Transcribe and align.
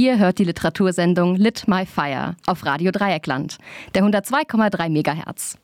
Ihr 0.00 0.18
hört 0.18 0.38
die 0.38 0.44
Literatursendung 0.44 1.36
Lit 1.36 1.64
My 1.68 1.84
Fire 1.84 2.34
auf 2.46 2.64
Radio 2.64 2.90
Dreieckland, 2.90 3.58
der 3.94 4.02
102,3 4.02 4.88
MHz. 4.88 5.58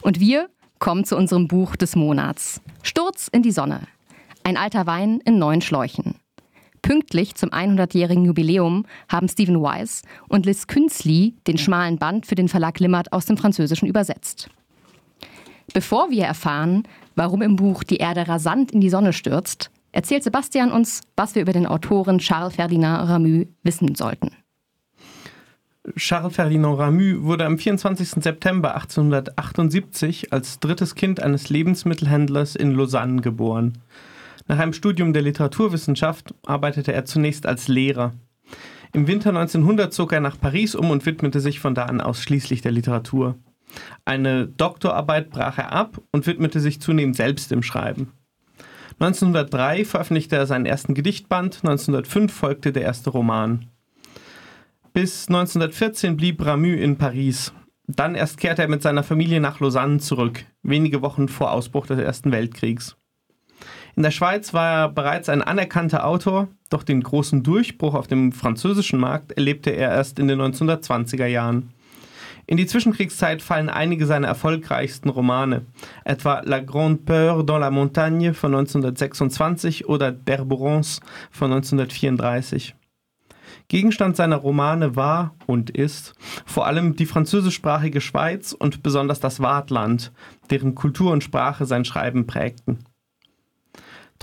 Und 0.00 0.20
wir 0.20 0.48
kommen 0.78 1.04
zu 1.04 1.18
unserem 1.18 1.48
Buch 1.48 1.76
des 1.76 1.94
Monats. 1.94 2.62
Sturz 2.82 3.28
in 3.28 3.42
die 3.42 3.50
Sonne. 3.50 3.80
Ein 4.42 4.56
alter 4.56 4.86
Wein 4.86 5.20
in 5.26 5.38
neuen 5.38 5.60
Schläuchen. 5.60 6.14
Pünktlich 6.80 7.34
zum 7.34 7.50
100-jährigen 7.50 8.24
Jubiläum 8.24 8.86
haben 9.10 9.28
Stephen 9.28 9.60
Wise 9.60 10.00
und 10.30 10.46
Liz 10.46 10.66
Künzli 10.66 11.34
den 11.46 11.58
schmalen 11.58 11.98
Band 11.98 12.24
für 12.24 12.36
den 12.36 12.48
Verlag 12.48 12.80
Limmert 12.80 13.12
aus 13.12 13.26
dem 13.26 13.36
Französischen 13.36 13.86
übersetzt. 13.86 14.48
Bevor 15.74 16.08
wir 16.08 16.24
erfahren, 16.24 16.84
warum 17.16 17.42
im 17.42 17.56
Buch 17.56 17.84
die 17.84 17.98
Erde 17.98 18.28
rasant 18.28 18.72
in 18.72 18.80
die 18.80 18.88
Sonne 18.88 19.12
stürzt, 19.12 19.70
erzählt 19.94 20.24
Sebastian 20.24 20.72
uns, 20.72 21.02
was 21.16 21.34
wir 21.34 21.42
über 21.42 21.52
den 21.52 21.66
Autoren 21.66 22.18
Charles 22.18 22.56
Ferdinand 22.56 23.08
Ramu 23.08 23.46
wissen 23.62 23.94
sollten. 23.94 24.32
Charles 25.96 26.34
Ferdinand 26.34 26.78
Ramu 26.78 27.24
wurde 27.24 27.44
am 27.44 27.58
24. 27.58 28.22
September 28.22 28.74
1878 28.74 30.32
als 30.32 30.58
drittes 30.58 30.94
Kind 30.94 31.22
eines 31.22 31.48
Lebensmittelhändlers 31.50 32.56
in 32.56 32.72
Lausanne 32.72 33.20
geboren. 33.20 33.78
Nach 34.48 34.58
einem 34.58 34.72
Studium 34.72 35.12
der 35.12 35.22
Literaturwissenschaft 35.22 36.34
arbeitete 36.44 36.92
er 36.92 37.04
zunächst 37.04 37.46
als 37.46 37.68
Lehrer. 37.68 38.12
Im 38.92 39.06
Winter 39.06 39.30
1900 39.30 39.92
zog 39.92 40.12
er 40.12 40.20
nach 40.20 40.40
Paris 40.40 40.74
um 40.74 40.90
und 40.90 41.06
widmete 41.06 41.40
sich 41.40 41.60
von 41.60 41.74
da 41.74 41.84
an 41.84 42.00
ausschließlich 42.00 42.62
der 42.62 42.72
Literatur. 42.72 43.36
Eine 44.04 44.46
Doktorarbeit 44.46 45.30
brach 45.30 45.58
er 45.58 45.72
ab 45.72 46.00
und 46.12 46.26
widmete 46.26 46.60
sich 46.60 46.80
zunehmend 46.80 47.16
selbst 47.16 47.50
dem 47.50 47.62
Schreiben. 47.62 48.12
1903 49.00 49.84
veröffentlichte 49.84 50.36
er 50.36 50.46
seinen 50.46 50.66
ersten 50.66 50.94
Gedichtband, 50.94 51.56
1905 51.62 52.32
folgte 52.32 52.72
der 52.72 52.82
erste 52.82 53.10
Roman. 53.10 53.66
Bis 54.92 55.26
1914 55.26 56.16
blieb 56.16 56.44
Ramu 56.44 56.68
in 56.68 56.96
Paris. 56.96 57.52
Dann 57.86 58.14
erst 58.14 58.38
kehrte 58.38 58.62
er 58.62 58.68
mit 58.68 58.82
seiner 58.82 59.02
Familie 59.02 59.40
nach 59.40 59.60
Lausanne 59.60 59.98
zurück, 59.98 60.44
wenige 60.62 61.02
Wochen 61.02 61.28
vor 61.28 61.50
Ausbruch 61.50 61.86
des 61.86 61.98
Ersten 61.98 62.32
Weltkriegs. 62.32 62.96
In 63.96 64.02
der 64.02 64.10
Schweiz 64.10 64.54
war 64.54 64.72
er 64.72 64.88
bereits 64.88 65.28
ein 65.28 65.42
anerkannter 65.42 66.06
Autor, 66.06 66.48
doch 66.70 66.82
den 66.82 67.02
großen 67.02 67.42
Durchbruch 67.42 67.94
auf 67.94 68.06
dem 68.06 68.32
französischen 68.32 68.98
Markt 68.98 69.32
erlebte 69.32 69.70
er 69.70 69.90
erst 69.90 70.18
in 70.18 70.28
den 70.28 70.40
1920er 70.40 71.26
Jahren. 71.26 71.73
In 72.46 72.58
die 72.58 72.66
Zwischenkriegszeit 72.66 73.40
fallen 73.40 73.70
einige 73.70 74.06
seiner 74.06 74.28
erfolgreichsten 74.28 75.08
Romane, 75.08 75.66
etwa 76.04 76.40
La 76.44 76.60
Grande 76.60 77.02
Peur 77.02 77.42
dans 77.42 77.60
la 77.60 77.70
Montagne 77.70 78.34
von 78.34 78.54
1926 78.54 79.88
oder 79.88 80.12
Berberons 80.12 81.00
von 81.30 81.52
1934. 81.52 82.74
Gegenstand 83.68 84.16
seiner 84.16 84.36
Romane 84.36 84.94
war 84.94 85.34
und 85.46 85.70
ist 85.70 86.14
vor 86.44 86.66
allem 86.66 86.96
die 86.96 87.06
französischsprachige 87.06 88.02
Schweiz 88.02 88.52
und 88.52 88.82
besonders 88.82 89.20
das 89.20 89.40
Wartland, 89.40 90.12
deren 90.50 90.74
Kultur 90.74 91.12
und 91.12 91.24
Sprache 91.24 91.64
sein 91.64 91.86
Schreiben 91.86 92.26
prägten. 92.26 92.84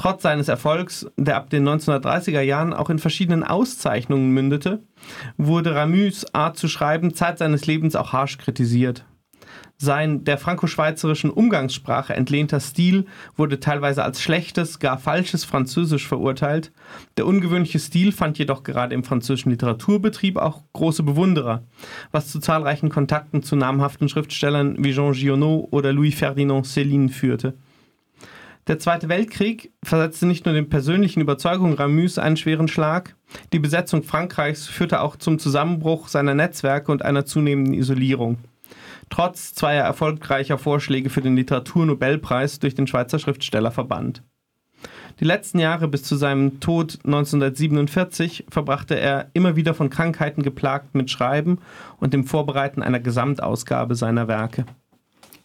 Trotz 0.02 0.24
seines 0.24 0.48
Erfolgs, 0.48 1.06
der 1.16 1.38
ab 1.38 1.52
den 1.52 1.64
1930er 1.64 2.42
Jahren 2.42 2.74
auch 2.74 2.90
in 2.90 2.98
verschiedenen 2.98 3.44
Auszeichnungen 3.44 4.32
mündete, 4.32 4.82
wurde 5.38 5.76
Ramus 5.76 6.26
Art 6.34 6.58
zu 6.58 6.68
schreiben 6.68 7.14
Zeit 7.14 7.38
seines 7.38 7.68
Lebens 7.68 7.96
auch 7.96 8.12
harsch 8.12 8.40
kritisiert. 8.40 9.06
Sein 9.78 10.24
der 10.24 10.40
franco-schweizerischen 10.40 11.30
Umgangssprache 11.30 12.16
entlehnter 12.16 12.60
Stil 12.60 13.06
wurde 13.38 13.60
teilweise 13.60 14.04
als 14.04 14.24
schlechtes, 14.24 14.80
gar 14.80 14.98
falsches 14.98 15.46
Französisch 15.46 16.08
verurteilt. 16.08 16.72
Der 17.18 17.28
ungewöhnliche 17.28 17.78
Stil 17.78 18.12
fand 18.12 18.40
jedoch 18.40 18.64
gerade 18.64 18.96
im 18.96 19.04
französischen 19.04 19.52
Literaturbetrieb 19.52 20.38
auch 20.38 20.64
große 20.74 21.04
Bewunderer, 21.04 21.62
was 22.12 22.32
zu 22.32 22.40
zahlreichen 22.40 22.90
Kontakten 22.90 23.44
zu 23.44 23.56
namhaften 23.56 24.10
Schriftstellern 24.10 24.84
wie 24.84 24.96
Jean 24.96 25.14
Giono 25.14 25.68
oder 25.70 25.94
Louis 25.94 26.16
Ferdinand 26.16 26.66
Céline 26.66 27.10
führte. 27.10 27.54
Der 28.68 28.78
Zweite 28.78 29.10
Weltkrieg 29.10 29.72
versetzte 29.84 30.28
nicht 30.28 30.46
nur 30.46 30.54
den 30.54 30.70
persönlichen 30.70 31.20
Überzeugungen 31.20 31.74
Ramus 31.74 32.20
einen 32.20 32.38
schweren 32.38 32.68
Schlag, 32.68 33.16
die 33.54 33.60
Besetzung 33.60 34.04
Frankreichs 34.04 34.68
führte 34.68 35.02
auch 35.02 35.16
zum 35.16 35.40
Zusammenbruch 35.40 36.08
seiner 36.08 36.36
Netzwerke 36.36 36.92
und 36.92 37.04
einer 37.04 37.26
zunehmenden 37.26 37.74
Isolierung. 37.74 38.38
Trotz 39.10 39.54
zweier 39.54 39.84
erfolgreicher 39.84 40.58
Vorschläge 40.58 41.10
für 41.10 41.22
den 41.22 41.36
Literaturnobelpreis 41.36 42.60
durch 42.60 42.76
den 42.76 42.88
Schweizer 42.88 43.20
Schriftstellerverband. 43.20 44.24
Die 45.20 45.26
letzten 45.26 45.60
Jahre 45.60 45.88
bis 45.88 46.04
zu 46.04 46.16
seinem 46.16 46.60
Tod 46.60 47.00
1947 47.04 48.46
verbrachte 48.50 48.98
er 48.98 49.30
immer 49.34 49.56
wieder 49.56 49.74
von 49.74 49.90
Krankheiten 49.90 50.44
geplagt 50.44 50.96
mit 50.96 51.12
Schreiben 51.12 51.60
und 52.00 52.14
dem 52.14 52.24
Vorbereiten 52.24 52.82
einer 52.82 53.00
Gesamtausgabe 53.00 53.96
seiner 53.96 54.28
Werke. 54.28 54.66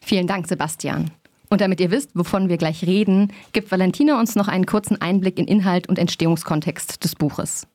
Vielen 0.01 0.27
Dank, 0.27 0.47
Sebastian. 0.47 1.11
Und 1.49 1.61
damit 1.61 1.81
ihr 1.81 1.91
wisst, 1.91 2.11
wovon 2.15 2.49
wir 2.49 2.57
gleich 2.57 2.85
reden, 2.85 3.33
gibt 3.53 3.71
Valentina 3.71 4.19
uns 4.19 4.35
noch 4.35 4.49
einen 4.49 4.67
kurzen 4.67 5.01
Einblick 5.01 5.39
in 5.39 5.47
Inhalt 5.47 5.89
und 5.89 5.99
Entstehungskontext 5.99 7.03
des 7.05 7.15
Buches. 7.15 7.67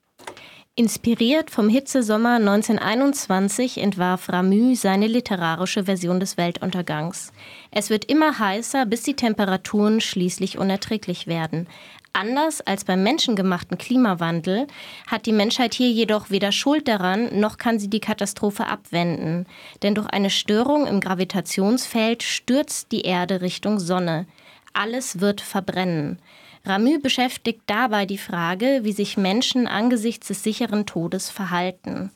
Inspiriert 0.74 1.50
vom 1.50 1.68
Hitzesommer 1.68 2.36
1921 2.36 3.76
entwarf 3.76 4.30
Ramu 4.30 4.74
seine 4.74 5.06
literarische 5.06 5.84
Version 5.84 6.18
des 6.18 6.38
Weltuntergangs. 6.38 7.30
Es 7.70 7.90
wird 7.90 8.06
immer 8.06 8.38
heißer, 8.38 8.86
bis 8.86 9.02
die 9.02 9.12
Temperaturen 9.12 10.00
schließlich 10.00 10.56
unerträglich 10.56 11.26
werden. 11.26 11.66
Anders 12.14 12.60
als 12.60 12.84
beim 12.84 13.02
menschengemachten 13.02 13.78
Klimawandel 13.78 14.66
hat 15.06 15.24
die 15.24 15.32
Menschheit 15.32 15.72
hier 15.72 15.90
jedoch 15.90 16.28
weder 16.28 16.52
Schuld 16.52 16.86
daran, 16.86 17.40
noch 17.40 17.56
kann 17.56 17.78
sie 17.78 17.88
die 17.88 18.00
Katastrophe 18.00 18.66
abwenden. 18.66 19.46
Denn 19.82 19.94
durch 19.94 20.08
eine 20.08 20.28
Störung 20.28 20.86
im 20.86 21.00
Gravitationsfeld 21.00 22.22
stürzt 22.22 22.92
die 22.92 23.02
Erde 23.02 23.40
Richtung 23.40 23.80
Sonne. 23.80 24.26
Alles 24.74 25.20
wird 25.20 25.40
verbrennen. 25.40 26.18
Ramü 26.64 26.98
beschäftigt 26.98 27.62
dabei 27.66 28.04
die 28.04 28.18
Frage, 28.18 28.80
wie 28.82 28.92
sich 28.92 29.16
Menschen 29.16 29.66
angesichts 29.66 30.28
des 30.28 30.42
sicheren 30.42 30.84
Todes 30.84 31.30
verhalten. 31.30 32.12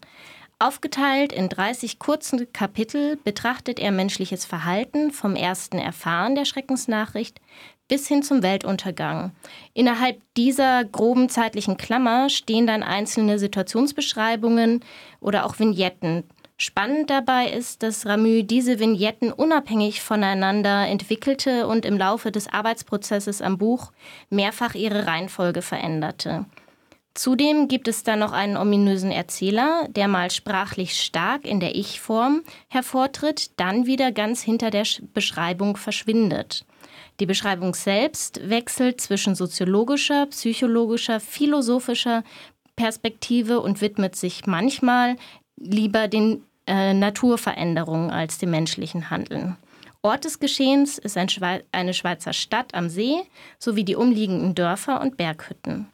Aufgeteilt 0.59 1.35
in 1.35 1.51
30 1.51 1.99
kurzen 1.99 2.51
Kapitel 2.51 3.19
betrachtet 3.23 3.79
er 3.79 3.93
menschliches 3.93 4.47
Verhalten 4.47 5.11
vom 5.11 5.37
ersten 5.37 5.79
Erfahren 5.79 6.35
der 6.35 6.47
Schreckensnachricht 6.47 7.41
bis 7.89 8.09
hin 8.09 8.23
zum 8.23 8.43
Weltuntergang. 8.43 9.33
Innerhalb 9.75 10.21
dieser 10.37 10.85
groben 10.85 11.29
zeitlichen 11.29 11.77
Klammer 11.77 12.29
stehen 12.29 12.67
dann 12.67 12.83
einzelne 12.83 13.39
Situationsbeschreibungen 13.39 14.85
oder 15.21 15.47
auch 15.47 15.59
Vignetten. 15.59 16.25
Spannend 16.59 17.11
dabei 17.11 17.51
ist, 17.51 17.83
dass 17.83 18.07
Ramü 18.07 18.43
diese 18.43 18.79
Vignetten 18.79 19.31
unabhängig 19.31 20.01
voneinander 20.01 20.89
entwickelte 20.89 21.67
und 21.67 21.85
im 21.85 21.99
Laufe 21.99 22.33
des 22.33 22.49
Arbeitsprozesses 22.49 23.43
am 23.43 23.59
Buch 23.59 23.93
mehrfach 24.31 24.75
ihre 24.75 25.07
Reihenfolge 25.07 25.61
veränderte. 25.61 26.47
Zudem 27.13 27.69
gibt 27.69 27.89
es 27.89 28.03
da 28.03 28.17
noch 28.17 28.33
einen 28.33 28.57
ominösen 28.57 29.11
Erzähler, 29.11 29.87
der 29.89 30.09
mal 30.09 30.31
sprachlich 30.31 31.01
stark 31.01 31.47
in 31.47 31.61
der 31.61 31.75
Ich-Form 31.75 32.43
hervortritt, 32.69 33.59
dann 33.59 33.87
wieder 33.87 34.13
ganz 34.13 34.43
hinter 34.43 34.71
der 34.71 34.85
Beschreibung 35.15 35.77
verschwindet. 35.77 36.67
Die 37.21 37.27
Beschreibung 37.27 37.75
selbst 37.75 38.49
wechselt 38.49 39.01
zwischen 39.01 39.35
soziologischer, 39.35 40.27
psychologischer, 40.27 41.21
philosophischer 41.21 42.25
Perspektive 42.77 43.61
und 43.61 43.81
widmet 43.81 44.17
sich 44.17 44.47
manchmal 44.47 45.17
lieber 45.57 46.09
den 46.09 46.43
äh, 46.67 46.93
Naturveränderungen 46.93 48.11
als 48.11 48.39
dem 48.39 48.51
menschlichen 48.51 49.09
Handeln. 49.09 49.57
Ort 50.03 50.25
des 50.25 50.39
Geschehens 50.39 50.99
ist 50.99 51.17
ein 51.17 51.29
Schwe 51.29 51.65
eine 51.73 51.95
Schweizer 51.95 52.33
Stadt 52.33 52.75
am 52.75 52.89
See 52.89 53.23
sowie 53.59 53.85
die 53.85 53.97
umliegenden 53.97 54.55
Dörfer 54.55 55.01
und 55.01 55.17
Berghütten. 55.17 55.89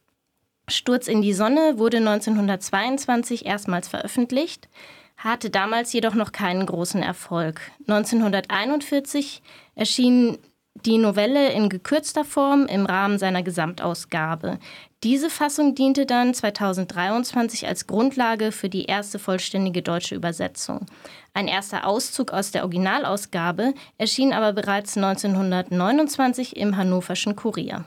Sturz 0.68 1.08
in 1.08 1.22
die 1.22 1.32
Sonne 1.32 1.78
wurde 1.78 1.98
1922 1.98 3.46
erstmals 3.46 3.88
veröffentlicht, 3.88 4.68
hatte 5.16 5.50
damals 5.50 5.92
jedoch 5.92 6.14
noch 6.14 6.32
keinen 6.32 6.66
großen 6.66 7.02
Erfolg. 7.02 7.60
1941 7.86 9.42
erschien 9.74 10.38
die 10.74 10.98
Novelle 10.98 11.52
in 11.52 11.68
gekürzter 11.68 12.24
Form 12.24 12.66
im 12.66 12.86
Rahmen 12.86 13.18
seiner 13.18 13.42
Gesamtausgabe. 13.42 14.58
Diese 15.02 15.30
Fassung 15.30 15.74
diente 15.74 16.06
dann 16.06 16.32
2023 16.32 17.66
als 17.66 17.86
Grundlage 17.86 18.52
für 18.52 18.68
die 18.68 18.84
erste 18.84 19.18
vollständige 19.18 19.82
deutsche 19.82 20.14
Übersetzung. 20.14 20.86
Ein 21.34 21.48
erster 21.48 21.86
Auszug 21.86 22.32
aus 22.32 22.52
der 22.52 22.62
Originalausgabe 22.62 23.74
erschien 23.98 24.32
aber 24.32 24.52
bereits 24.52 24.96
1929 24.96 26.56
im 26.56 26.76
Hannoverschen 26.76 27.36
Kurier. 27.36 27.84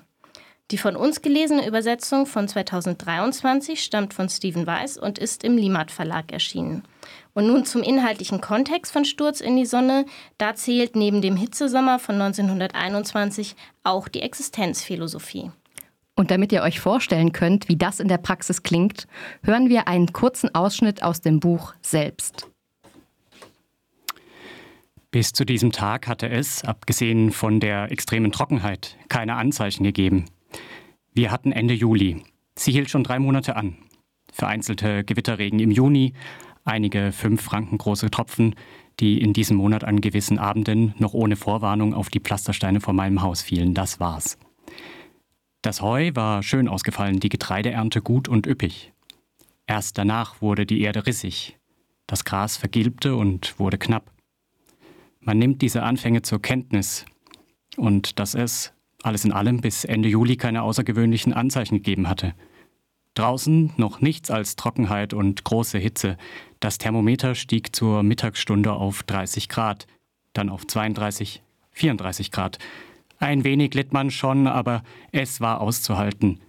Die 0.72 0.78
von 0.78 0.96
uns 0.96 1.22
gelesene 1.22 1.68
Übersetzung 1.68 2.26
von 2.26 2.48
2023 2.48 3.84
stammt 3.84 4.14
von 4.14 4.30
Stephen 4.30 4.66
Weiss 4.66 4.98
und 4.98 5.20
ist 5.20 5.44
im 5.44 5.58
Limat 5.58 5.92
Verlag 5.92 6.32
erschienen. 6.32 6.84
Und 7.36 7.48
nun 7.48 7.66
zum 7.66 7.84
inhaltlichen 7.84 8.40
Kontext 8.40 8.94
von 8.94 9.04
Sturz 9.04 9.42
in 9.42 9.58
die 9.58 9.66
Sonne. 9.66 10.06
Da 10.38 10.56
zählt 10.56 10.96
neben 10.96 11.22
dem 11.22 11.36
Hitzesommer 11.36 12.00
von 12.00 12.16
1921 12.16 13.58
auch 13.84 14.08
die 14.08 14.22
Existenzphilosophie. 14.22 15.52
Und 16.16 16.32
damit 16.32 16.54
ihr 16.54 16.62
euch 16.62 16.80
vorstellen 16.80 17.34
könnt, 17.34 17.68
wie 17.68 17.76
das 17.76 18.00
in 18.00 18.08
der 18.08 18.20
Praxis 18.20 18.64
klingt, 18.64 19.06
hören 19.44 19.68
wir 19.68 19.90
einen 19.90 20.14
kurzen 20.14 20.56
Ausschnitt 20.56 21.04
aus 21.04 21.20
dem 21.20 21.42
Buch 21.42 21.74
selbst. 21.82 22.48
Bis 25.12 25.34
zu 25.34 25.44
diesem 25.44 25.74
Tag 25.74 26.08
hatte 26.08 26.30
es, 26.30 26.64
abgesehen 26.64 27.32
von 27.32 27.60
der 27.60 27.92
extremen 27.92 28.32
Trockenheit, 28.32 28.98
keine 29.10 29.36
Anzeichen 29.36 29.84
gegeben. 29.84 30.26
Wir 31.14 31.32
hatten 31.32 31.52
Ende 31.52 31.74
Juli. 31.74 32.24
Sie 32.58 32.72
hielt 32.72 32.90
schon 32.90 33.04
drei 33.04 33.20
Monate 33.20 33.58
an. 33.58 33.76
Vereinzelte 34.32 35.04
Gewitterregen 35.04 35.60
im 35.60 35.72
Juni, 35.72 36.14
einige 36.66 37.12
fünf 37.12 37.42
Franken 37.42 37.78
große 37.78 38.12
Tropfen, 38.12 38.56
die 39.00 39.22
in 39.22 39.34
diesem 39.34 39.58
Monat 39.58 39.84
an 39.84 40.02
gewissen 40.02 40.40
Abenden 40.40 40.94
noch 40.98 41.14
ohne 41.14 41.36
Vorwarnung 41.36 41.94
auf 41.94 42.10
die 42.10 42.20
Pflastersteine 42.20 42.82
vor 42.82 42.94
meinem 42.94 43.22
Haus 43.22 43.42
fielen. 43.42 43.74
Das 43.74 44.00
war's. 44.00 44.38
Das 45.62 45.82
Heu 45.82 46.12
war 46.14 46.44
schön 46.44 46.68
ausgefallen, 46.68 47.20
die 47.20 47.30
Getreideernte 47.30 48.02
gut 48.02 48.28
und 48.28 48.46
üppig. 48.46 48.94
Erst 49.68 49.98
danach 49.98 50.42
wurde 50.42 50.66
die 50.66 50.82
Erde 50.82 51.08
rissig. 51.08 51.58
Das 52.08 52.24
Gras 52.24 52.58
vergilbte 52.58 53.16
und 53.16 53.60
wurde 53.60 53.78
knapp. 53.78 54.12
Man 55.20 55.40
nimmt 55.40 55.64
diese 55.64 55.82
Anfänge 55.82 56.22
zur 56.22 56.40
Kenntnis 56.40 57.06
und 57.78 58.20
dass 58.20 58.36
es, 58.36 58.74
alles 59.02 59.26
in 59.26 59.32
allem, 59.32 59.60
bis 59.62 59.84
Ende 59.84 60.08
Juli 60.08 60.38
keine 60.38 60.62
außergewöhnlichen 60.62 61.34
Anzeichen 61.34 61.78
gegeben 61.78 62.08
hatte. 62.08 62.36
Draußen 63.16 63.74
noch 63.78 64.02
nichts 64.02 64.30
als 64.30 64.56
Trockenheit 64.56 65.14
und 65.14 65.44
große 65.44 65.78
Hitze. 65.78 66.18
Das 66.60 66.78
Thermometer 66.78 67.34
stieg 67.34 67.76
zur 67.76 68.04
Mittagsstunde 68.04 68.74
auf 68.74 69.04
30 69.04 69.50
Grad, 69.50 69.88
dann 70.34 70.50
auf 70.50 70.68
32, 70.68 71.42
34 71.72 72.32
Grad. 72.32 72.60
Ein 73.18 73.44
wenig 73.44 73.74
litt 73.74 73.94
man 73.94 74.12
schon, 74.12 74.48
aber 74.48 74.84
es 75.12 75.42
war 75.42 75.62
auszuhalten. 75.62 76.42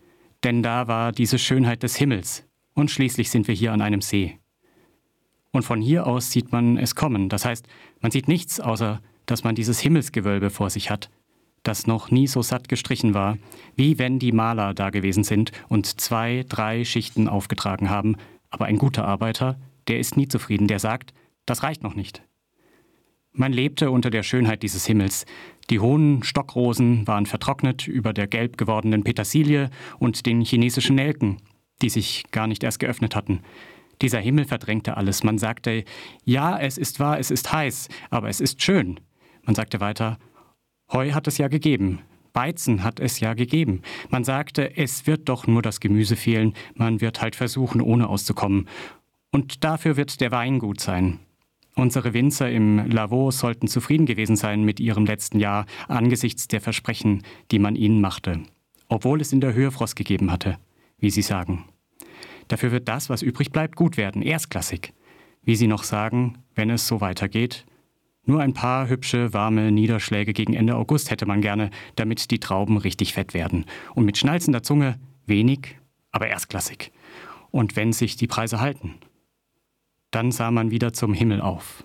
Denn 0.42 0.62
da 0.62 0.88
war 0.88 1.12
diese 1.12 1.38
Schönheit 1.38 1.82
des 1.82 1.96
Himmels. 1.96 2.44
Und 2.74 2.90
schließlich 2.90 3.30
sind 3.30 3.48
wir 3.48 3.54
hier 3.54 3.72
an 3.72 3.80
einem 3.80 4.02
See. 4.02 4.38
Und 5.52 5.62
von 5.62 5.80
hier 5.80 6.06
aus 6.06 6.30
sieht 6.32 6.52
man 6.52 6.76
es 6.76 6.94
kommen. 6.94 7.28
Das 7.28 7.44
heißt, 7.44 7.66
man 8.00 8.10
sieht 8.10 8.28
nichts, 8.28 8.60
außer 8.60 9.00
dass 9.24 9.44
man 9.44 9.54
dieses 9.54 9.80
Himmelsgewölbe 9.80 10.50
vor 10.50 10.70
sich 10.70 10.90
hat, 10.90 11.10
das 11.66 11.86
noch 11.86 12.10
nie 12.10 12.26
so 12.26 12.42
satt 12.42 12.68
gestrichen 12.68 13.14
war, 13.14 13.38
wie 13.74 13.98
wenn 13.98 14.18
die 14.18 14.32
Maler 14.32 14.74
da 14.74 14.90
gewesen 14.90 15.24
sind 15.24 15.52
und 15.68 16.00
zwei, 16.00 16.44
drei 16.48 16.84
Schichten 16.84 17.28
aufgetragen 17.28 17.90
haben. 17.90 18.16
Aber 18.50 18.66
ein 18.66 18.78
guter 18.78 19.06
Arbeiter, 19.06 19.58
der 19.88 19.98
ist 19.98 20.16
nie 20.16 20.28
zufrieden, 20.28 20.68
der 20.68 20.78
sagt, 20.78 21.12
das 21.44 21.62
reicht 21.62 21.82
noch 21.82 21.94
nicht. 21.94 22.22
Man 23.32 23.52
lebte 23.52 23.90
unter 23.90 24.08
der 24.08 24.22
Schönheit 24.22 24.62
dieses 24.62 24.86
Himmels. 24.86 25.26
Die 25.68 25.78
hohen 25.78 26.22
Stockrosen 26.22 27.06
waren 27.06 27.26
vertrocknet 27.26 27.86
über 27.86 28.14
der 28.14 28.26
gelb 28.26 28.56
gewordenen 28.56 29.04
Petersilie 29.04 29.68
und 29.98 30.24
den 30.24 30.40
chinesischen 30.40 30.96
Nelken, 30.96 31.36
die 31.82 31.90
sich 31.90 32.24
gar 32.30 32.46
nicht 32.46 32.64
erst 32.64 32.78
geöffnet 32.78 33.14
hatten. 33.14 33.40
Dieser 34.00 34.20
Himmel 34.20 34.46
verdrängte 34.46 34.96
alles. 34.96 35.22
Man 35.22 35.38
sagte, 35.38 35.84
ja, 36.24 36.58
es 36.58 36.78
ist 36.78 36.98
wahr, 36.98 37.18
es 37.18 37.30
ist 37.30 37.52
heiß, 37.52 37.88
aber 38.08 38.28
es 38.28 38.40
ist 38.40 38.62
schön. 38.62 39.00
Man 39.44 39.54
sagte 39.54 39.80
weiter, 39.80 40.18
Heu 40.92 41.12
hat 41.12 41.26
es 41.26 41.38
ja 41.38 41.48
gegeben, 41.48 42.00
Weizen 42.32 42.84
hat 42.84 43.00
es 43.00 43.18
ja 43.18 43.34
gegeben. 43.34 43.82
Man 44.10 44.22
sagte, 44.22 44.76
es 44.76 45.06
wird 45.06 45.28
doch 45.28 45.46
nur 45.46 45.62
das 45.62 45.80
Gemüse 45.80 46.14
fehlen, 46.14 46.54
man 46.74 47.00
wird 47.00 47.20
halt 47.20 47.34
versuchen, 47.34 47.80
ohne 47.80 48.08
auszukommen. 48.08 48.68
Und 49.32 49.64
dafür 49.64 49.96
wird 49.96 50.20
der 50.20 50.30
Wein 50.30 50.58
gut 50.58 50.80
sein. 50.80 51.18
Unsere 51.74 52.14
Winzer 52.14 52.50
im 52.50 52.90
Lavaux 52.90 53.38
sollten 53.38 53.68
zufrieden 53.68 54.06
gewesen 54.06 54.36
sein 54.36 54.62
mit 54.62 54.80
ihrem 54.80 55.04
letzten 55.04 55.40
Jahr 55.40 55.66
angesichts 55.88 56.48
der 56.48 56.60
Versprechen, 56.60 57.22
die 57.50 57.58
man 57.58 57.76
ihnen 57.76 58.00
machte, 58.00 58.40
obwohl 58.88 59.20
es 59.20 59.32
in 59.32 59.40
der 59.40 59.52
Höhe 59.52 59.70
Frost 59.70 59.96
gegeben 59.96 60.30
hatte, 60.30 60.58
wie 60.98 61.10
sie 61.10 61.22
sagen. 61.22 61.64
Dafür 62.48 62.72
wird 62.72 62.88
das, 62.88 63.10
was 63.10 63.22
übrig 63.22 63.50
bleibt, 63.50 63.76
gut 63.76 63.96
werden, 63.96 64.22
erstklassig. 64.22 64.94
Wie 65.42 65.56
sie 65.56 65.66
noch 65.66 65.82
sagen, 65.82 66.38
wenn 66.54 66.70
es 66.70 66.86
so 66.86 67.00
weitergeht. 67.00 67.66
Nur 68.28 68.40
ein 68.40 68.54
paar 68.54 68.88
hübsche, 68.88 69.32
warme 69.32 69.70
Niederschläge 69.70 70.32
gegen 70.32 70.52
Ende 70.52 70.74
August 70.74 71.12
hätte 71.12 71.26
man 71.26 71.40
gerne, 71.40 71.70
damit 71.94 72.32
die 72.32 72.40
Trauben 72.40 72.76
richtig 72.76 73.14
fett 73.14 73.34
werden. 73.34 73.64
Und 73.94 74.04
mit 74.04 74.18
schnalzender 74.18 74.64
Zunge 74.64 74.98
wenig, 75.26 75.78
aber 76.10 76.26
erstklassig. 76.26 76.90
Und 77.52 77.76
wenn 77.76 77.92
sich 77.92 78.16
die 78.16 78.26
Preise 78.26 78.60
halten. 78.60 78.94
Dann 80.10 80.32
sah 80.32 80.50
man 80.50 80.72
wieder 80.72 80.92
zum 80.92 81.14
Himmel 81.14 81.40
auf. 81.40 81.84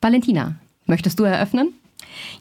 Valentina, 0.00 0.56
möchtest 0.86 1.18
du 1.18 1.24
eröffnen? 1.24 1.72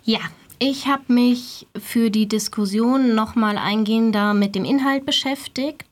Ja, 0.03 0.19
ich 0.59 0.85
habe 0.85 1.11
mich 1.11 1.65
für 1.75 2.11
die 2.11 2.27
Diskussion 2.27 3.15
nochmal 3.15 3.57
eingehender 3.57 4.35
mit 4.35 4.53
dem 4.53 4.63
Inhalt 4.63 5.07
beschäftigt, 5.07 5.90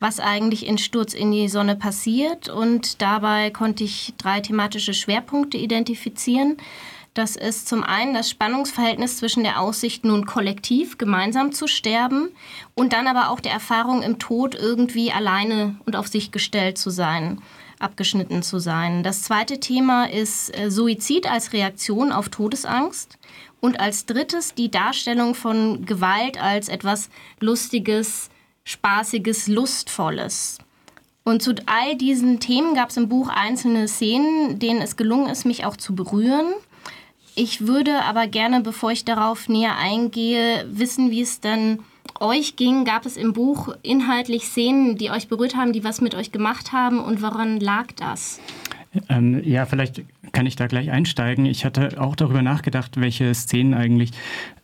was 0.00 0.20
eigentlich 0.20 0.66
in 0.66 0.78
Sturz 0.78 1.14
in 1.14 1.32
die 1.32 1.48
Sonne 1.48 1.76
passiert. 1.76 2.48
Und 2.48 3.00
dabei 3.00 3.50
konnte 3.50 3.84
ich 3.84 4.14
drei 4.18 4.40
thematische 4.40 4.94
Schwerpunkte 4.94 5.56
identifizieren. 5.56 6.56
Das 7.16 7.34
ist 7.34 7.66
zum 7.66 7.82
einen 7.82 8.12
das 8.12 8.28
Spannungsverhältnis 8.28 9.16
zwischen 9.16 9.42
der 9.42 9.58
Aussicht, 9.58 10.04
nun 10.04 10.26
kollektiv 10.26 10.98
gemeinsam 10.98 11.50
zu 11.50 11.66
sterben 11.66 12.28
und 12.74 12.92
dann 12.92 13.06
aber 13.06 13.30
auch 13.30 13.40
der 13.40 13.52
Erfahrung 13.52 14.02
im 14.02 14.18
Tod 14.18 14.54
irgendwie 14.54 15.10
alleine 15.10 15.76
und 15.86 15.96
auf 15.96 16.08
sich 16.08 16.30
gestellt 16.30 16.76
zu 16.76 16.90
sein, 16.90 17.40
abgeschnitten 17.78 18.42
zu 18.42 18.58
sein. 18.58 19.02
Das 19.02 19.22
zweite 19.22 19.60
Thema 19.60 20.04
ist 20.04 20.54
äh, 20.58 20.70
Suizid 20.70 21.26
als 21.26 21.54
Reaktion 21.54 22.12
auf 22.12 22.28
Todesangst. 22.28 23.16
Und 23.60 23.80
als 23.80 24.04
drittes 24.04 24.54
die 24.54 24.70
Darstellung 24.70 25.34
von 25.34 25.86
Gewalt 25.86 26.38
als 26.38 26.68
etwas 26.68 27.08
Lustiges, 27.40 28.28
Spaßiges, 28.66 29.46
Lustvolles. 29.46 30.58
Und 31.22 31.40
zu 31.40 31.54
all 31.66 31.96
diesen 31.96 32.40
Themen 32.40 32.74
gab 32.74 32.90
es 32.90 32.96
im 32.96 33.08
Buch 33.08 33.28
einzelne 33.28 33.86
Szenen, 33.86 34.58
denen 34.58 34.82
es 34.82 34.96
gelungen 34.96 35.28
ist, 35.28 35.44
mich 35.44 35.64
auch 35.64 35.76
zu 35.76 35.94
berühren. 35.94 36.52
Ich 37.36 37.66
würde 37.66 38.02
aber 38.02 38.26
gerne, 38.26 38.60
bevor 38.60 38.90
ich 38.90 39.04
darauf 39.04 39.48
näher 39.48 39.76
eingehe, 39.76 40.66
wissen, 40.68 41.12
wie 41.12 41.22
es 41.22 41.40
denn 41.40 41.78
euch 42.18 42.56
ging. 42.56 42.84
Gab 42.84 43.06
es 43.06 43.16
im 43.16 43.32
Buch 43.32 43.74
inhaltlich 43.82 44.46
Szenen, 44.46 44.98
die 44.98 45.10
euch 45.10 45.28
berührt 45.28 45.54
haben, 45.54 45.72
die 45.72 45.84
was 45.84 46.00
mit 46.00 46.16
euch 46.16 46.32
gemacht 46.32 46.72
haben 46.72 46.98
und 46.98 47.22
woran 47.22 47.60
lag 47.60 47.92
das? 47.92 48.40
Ähm, 49.08 49.42
ja, 49.44 49.66
vielleicht 49.66 50.04
kann 50.32 50.46
ich 50.46 50.56
da 50.56 50.66
gleich 50.66 50.90
einsteigen. 50.90 51.46
Ich 51.46 51.64
hatte 51.64 52.00
auch 52.00 52.16
darüber 52.16 52.42
nachgedacht, 52.42 53.00
welche 53.00 53.34
Szenen 53.34 53.74
eigentlich 53.74 54.12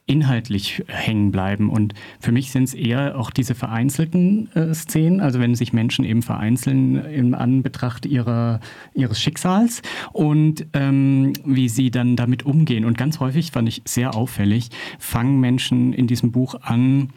inhaltlich 0.07 0.83
hängen 0.89 1.31
bleiben. 1.31 1.71
Und 1.71 1.95
für 2.21 2.33
mich 2.33 2.51
sind 2.51 2.65
es 2.65 2.75
eher 2.75 3.19
auch 3.19 3.31
diese 3.31 3.55
vereinzelten 3.55 4.51
äh, 4.55 4.75
Szenen, 4.75 5.21
also 5.21 5.39
wenn 5.39 5.55
sich 5.55 5.73
Menschen 5.73 6.05
eben 6.05 6.23
vereinzeln 6.23 6.97
im 7.05 7.35
Anbetracht 7.35 8.05
ihrer, 8.05 8.61
ihres 8.95 9.21
Schicksals 9.21 9.81
und 10.13 10.67
ähm, 10.73 11.33
wie 11.45 11.69
sie 11.69 11.91
dann 11.91 12.17
damit 12.17 12.45
umgehen. 12.45 12.85
Und 12.85 12.99
ganz 12.99 13.21
häufig 13.21 13.53
fand 13.53 13.69
ich 13.69 13.83
sehr 13.87 14.15
auffällig, 14.15 14.71
fangen 14.99 15.41
Menschen 15.41 15.93
in 15.93 16.07
diesem 16.07 16.33
Buch 16.33 16.57
an, 16.61 17.11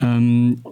ähm, 0.00 0.62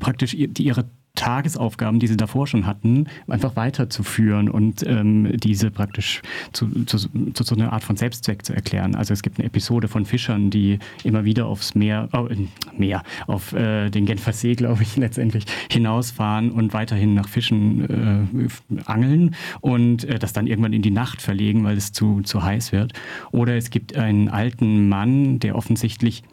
praktisch 0.00 0.36
die 0.36 0.64
ihre 0.64 0.86
Tagesaufgaben, 1.14 2.00
die 2.00 2.08
sie 2.08 2.16
davor 2.16 2.46
schon 2.46 2.66
hatten, 2.66 3.06
einfach 3.28 3.54
weiterzuführen 3.54 4.48
und 4.48 4.84
ähm, 4.86 5.30
diese 5.36 5.70
praktisch 5.70 6.22
zu, 6.52 6.84
zu, 6.86 6.98
zu, 6.98 7.44
so 7.44 7.54
einer 7.54 7.72
Art 7.72 7.84
von 7.84 7.96
Selbstzweck 7.96 8.44
zu 8.44 8.52
erklären. 8.52 8.96
Also 8.96 9.12
es 9.12 9.22
gibt 9.22 9.38
eine 9.38 9.46
Episode 9.46 9.86
von 9.86 10.06
Fischern, 10.06 10.50
die 10.50 10.80
immer 11.04 11.24
wieder 11.24 11.46
aufs 11.46 11.76
Meer, 11.76 12.08
oh, 12.12 12.28
Meer, 12.76 13.02
auf 13.28 13.52
äh, 13.52 13.90
den 13.90 14.06
Genfer 14.06 14.32
See, 14.32 14.54
glaube 14.54 14.82
ich, 14.82 14.96
letztendlich 15.04 15.44
hinausfahren 15.70 16.50
und 16.50 16.72
weiterhin 16.72 17.14
nach 17.14 17.28
Fischen 17.28 18.28
äh, 18.38 18.80
angeln 18.84 19.36
und 19.60 20.04
äh, 20.04 20.18
das 20.18 20.32
dann 20.32 20.48
irgendwann 20.48 20.72
in 20.72 20.82
die 20.82 20.90
Nacht 20.90 21.22
verlegen, 21.22 21.62
weil 21.62 21.76
es 21.76 21.92
zu, 21.92 22.22
zu 22.22 22.42
heiß 22.42 22.72
wird. 22.72 22.92
Oder 23.30 23.56
es 23.56 23.70
gibt 23.70 23.96
einen 23.96 24.28
alten 24.28 24.88
Mann, 24.88 25.38
der 25.38 25.54
offensichtlich 25.54 26.24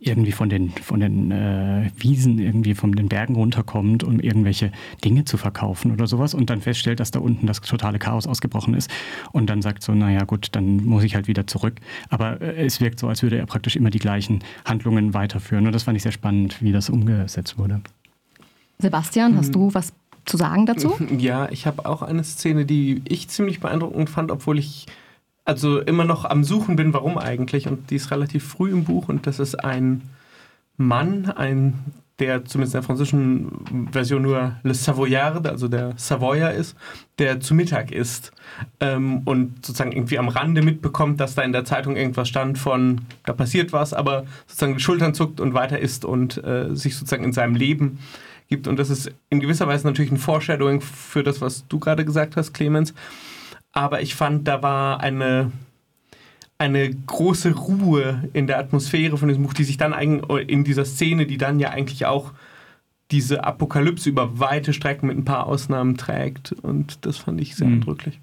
irgendwie 0.00 0.32
von 0.32 0.48
den, 0.48 0.70
von 0.70 1.00
den 1.00 1.30
äh, 1.30 1.90
Wiesen, 1.96 2.38
irgendwie 2.38 2.74
von 2.74 2.92
den 2.92 3.08
Bergen 3.08 3.34
runterkommt, 3.34 4.04
um 4.04 4.20
irgendwelche 4.20 4.72
Dinge 5.04 5.24
zu 5.24 5.36
verkaufen 5.36 5.92
oder 5.92 6.06
sowas 6.06 6.34
und 6.34 6.50
dann 6.50 6.60
feststellt, 6.60 7.00
dass 7.00 7.10
da 7.10 7.20
unten 7.20 7.46
das 7.46 7.60
totale 7.60 7.98
Chaos 7.98 8.26
ausgebrochen 8.26 8.74
ist 8.74 8.90
und 9.32 9.48
dann 9.50 9.62
sagt 9.62 9.82
so, 9.82 9.92
naja 9.92 10.24
gut, 10.24 10.48
dann 10.52 10.84
muss 10.84 11.04
ich 11.04 11.14
halt 11.14 11.28
wieder 11.28 11.46
zurück. 11.46 11.74
Aber 12.08 12.40
äh, 12.40 12.64
es 12.66 12.80
wirkt 12.80 12.98
so, 12.98 13.08
als 13.08 13.22
würde 13.22 13.38
er 13.38 13.46
praktisch 13.46 13.76
immer 13.76 13.90
die 13.90 13.98
gleichen 13.98 14.40
Handlungen 14.64 15.14
weiterführen 15.14 15.66
und 15.66 15.72
das 15.72 15.84
fand 15.84 15.96
ich 15.96 16.02
sehr 16.02 16.12
spannend, 16.12 16.62
wie 16.62 16.72
das 16.72 16.90
umgesetzt 16.90 17.58
wurde. 17.58 17.80
Sebastian, 18.78 19.36
hast 19.36 19.54
du 19.54 19.74
was 19.74 19.92
zu 20.24 20.36
sagen 20.36 20.66
dazu? 20.66 20.96
Ja, 21.18 21.48
ich 21.50 21.66
habe 21.66 21.86
auch 21.86 22.02
eine 22.02 22.22
Szene, 22.22 22.64
die 22.64 23.02
ich 23.08 23.28
ziemlich 23.28 23.60
beeindruckend 23.60 24.10
fand, 24.10 24.30
obwohl 24.30 24.58
ich 24.58 24.86
also 25.48 25.80
immer 25.80 26.04
noch 26.04 26.26
am 26.26 26.44
Suchen 26.44 26.76
bin, 26.76 26.92
warum 26.92 27.16
eigentlich. 27.16 27.68
Und 27.68 27.90
die 27.90 27.96
ist 27.96 28.10
relativ 28.10 28.46
früh 28.46 28.70
im 28.70 28.84
Buch 28.84 29.08
und 29.08 29.26
das 29.26 29.38
ist 29.38 29.54
ein 29.64 30.02
Mann, 30.76 31.30
ein 31.30 31.72
der 32.18 32.44
zumindest 32.44 32.74
in 32.74 32.80
der 32.80 32.86
französischen 32.86 33.88
Version 33.92 34.22
nur 34.22 34.56
Le 34.64 34.74
Savoyard, 34.74 35.46
also 35.46 35.68
der 35.68 35.92
Savoyer 35.96 36.52
ist, 36.52 36.76
der 37.18 37.38
zu 37.38 37.54
Mittag 37.54 37.92
isst 37.92 38.32
ähm, 38.80 39.22
und 39.24 39.64
sozusagen 39.64 39.92
irgendwie 39.92 40.18
am 40.18 40.28
Rande 40.28 40.62
mitbekommt, 40.62 41.20
dass 41.20 41.36
da 41.36 41.42
in 41.42 41.52
der 41.52 41.64
Zeitung 41.64 41.94
irgendwas 41.94 42.28
stand 42.28 42.58
von, 42.58 43.02
da 43.24 43.32
passiert 43.32 43.72
was, 43.72 43.94
aber 43.94 44.24
sozusagen 44.48 44.74
die 44.74 44.82
Schultern 44.82 45.14
zuckt 45.14 45.40
und 45.40 45.54
weiter 45.54 45.78
isst 45.78 46.04
und 46.04 46.42
äh, 46.44 46.74
sich 46.74 46.96
sozusagen 46.96 47.22
in 47.22 47.32
seinem 47.32 47.54
Leben 47.54 48.00
gibt. 48.48 48.66
Und 48.66 48.80
das 48.80 48.90
ist 48.90 49.12
in 49.30 49.38
gewisser 49.38 49.68
Weise 49.68 49.86
natürlich 49.86 50.10
ein 50.10 50.18
Foreshadowing 50.18 50.80
für 50.80 51.22
das, 51.22 51.40
was 51.40 51.68
du 51.68 51.78
gerade 51.78 52.04
gesagt 52.04 52.36
hast, 52.36 52.52
Clemens. 52.52 52.94
Aber 53.72 54.02
ich 54.02 54.14
fand, 54.14 54.48
da 54.48 54.62
war 54.62 55.00
eine 55.00 55.52
eine 56.58 56.90
große 56.92 57.54
Ruhe 57.54 58.28
in 58.32 58.48
der 58.48 58.58
Atmosphäre 58.58 59.16
von 59.16 59.28
diesem 59.28 59.44
Buch, 59.44 59.54
die 59.54 59.62
sich 59.62 59.76
dann 59.76 59.92
in 59.92 60.64
dieser 60.64 60.84
Szene, 60.84 61.24
die 61.24 61.38
dann 61.38 61.60
ja 61.60 61.70
eigentlich 61.70 62.04
auch 62.04 62.32
diese 63.10 63.44
Apokalypse 63.44 64.08
über 64.08 64.38
weite 64.38 64.72
Strecken 64.72 65.06
mit 65.06 65.16
ein 65.16 65.24
paar 65.24 65.46
Ausnahmen 65.46 65.96
trägt. 65.96 66.52
Und 66.52 67.06
das 67.06 67.16
fand 67.16 67.40
ich 67.40 67.54
sehr 67.56 67.68
mhm. 67.68 67.74
eindrücklich. 67.74 68.18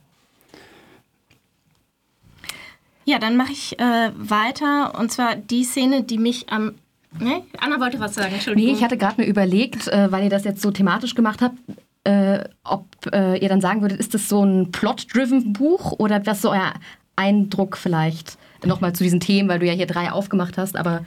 Ja, 3.05 3.19
dann 3.19 3.37
mache 3.37 3.51
ich 3.51 3.79
äh, 3.79 4.11
weiter. 4.15 4.99
Und 4.99 5.11
zwar 5.11 5.35
die 5.35 5.63
Szene, 5.63 6.03
die 6.03 6.17
mich 6.17 6.49
am. 6.49 6.75
Ne? 7.17 7.43
Anna 7.59 7.79
wollte 7.79 7.99
was 7.99 8.15
sagen, 8.15 8.33
Entschuldigung. 8.33 8.71
Nee, 8.71 8.77
ich 8.77 8.83
hatte 8.83 8.97
gerade 8.97 9.21
mir 9.21 9.27
überlegt, 9.27 9.87
äh, 9.87 10.11
weil 10.11 10.25
ihr 10.25 10.29
das 10.29 10.43
jetzt 10.43 10.61
so 10.61 10.71
thematisch 10.71 11.15
gemacht 11.15 11.41
habt, 11.41 11.57
äh, 12.05 12.43
ob 12.63 12.85
äh, 13.11 13.37
ihr 13.37 13.49
dann 13.49 13.61
sagen 13.61 13.81
würdet, 13.81 13.99
ist 13.99 14.13
das 14.13 14.29
so 14.29 14.43
ein 14.43 14.71
plot-driven 14.71 15.53
Buch 15.53 15.91
oder 15.93 16.25
was 16.25 16.41
so 16.41 16.51
euer 16.51 16.73
Eindruck 17.15 17.77
vielleicht 17.77 18.37
nochmal 18.63 18.93
zu 18.93 19.03
diesen 19.03 19.19
Themen, 19.19 19.49
weil 19.49 19.59
du 19.59 19.65
ja 19.65 19.73
hier 19.73 19.87
drei 19.87 20.11
aufgemacht 20.11 20.57
hast, 20.57 20.75
aber. 20.75 21.05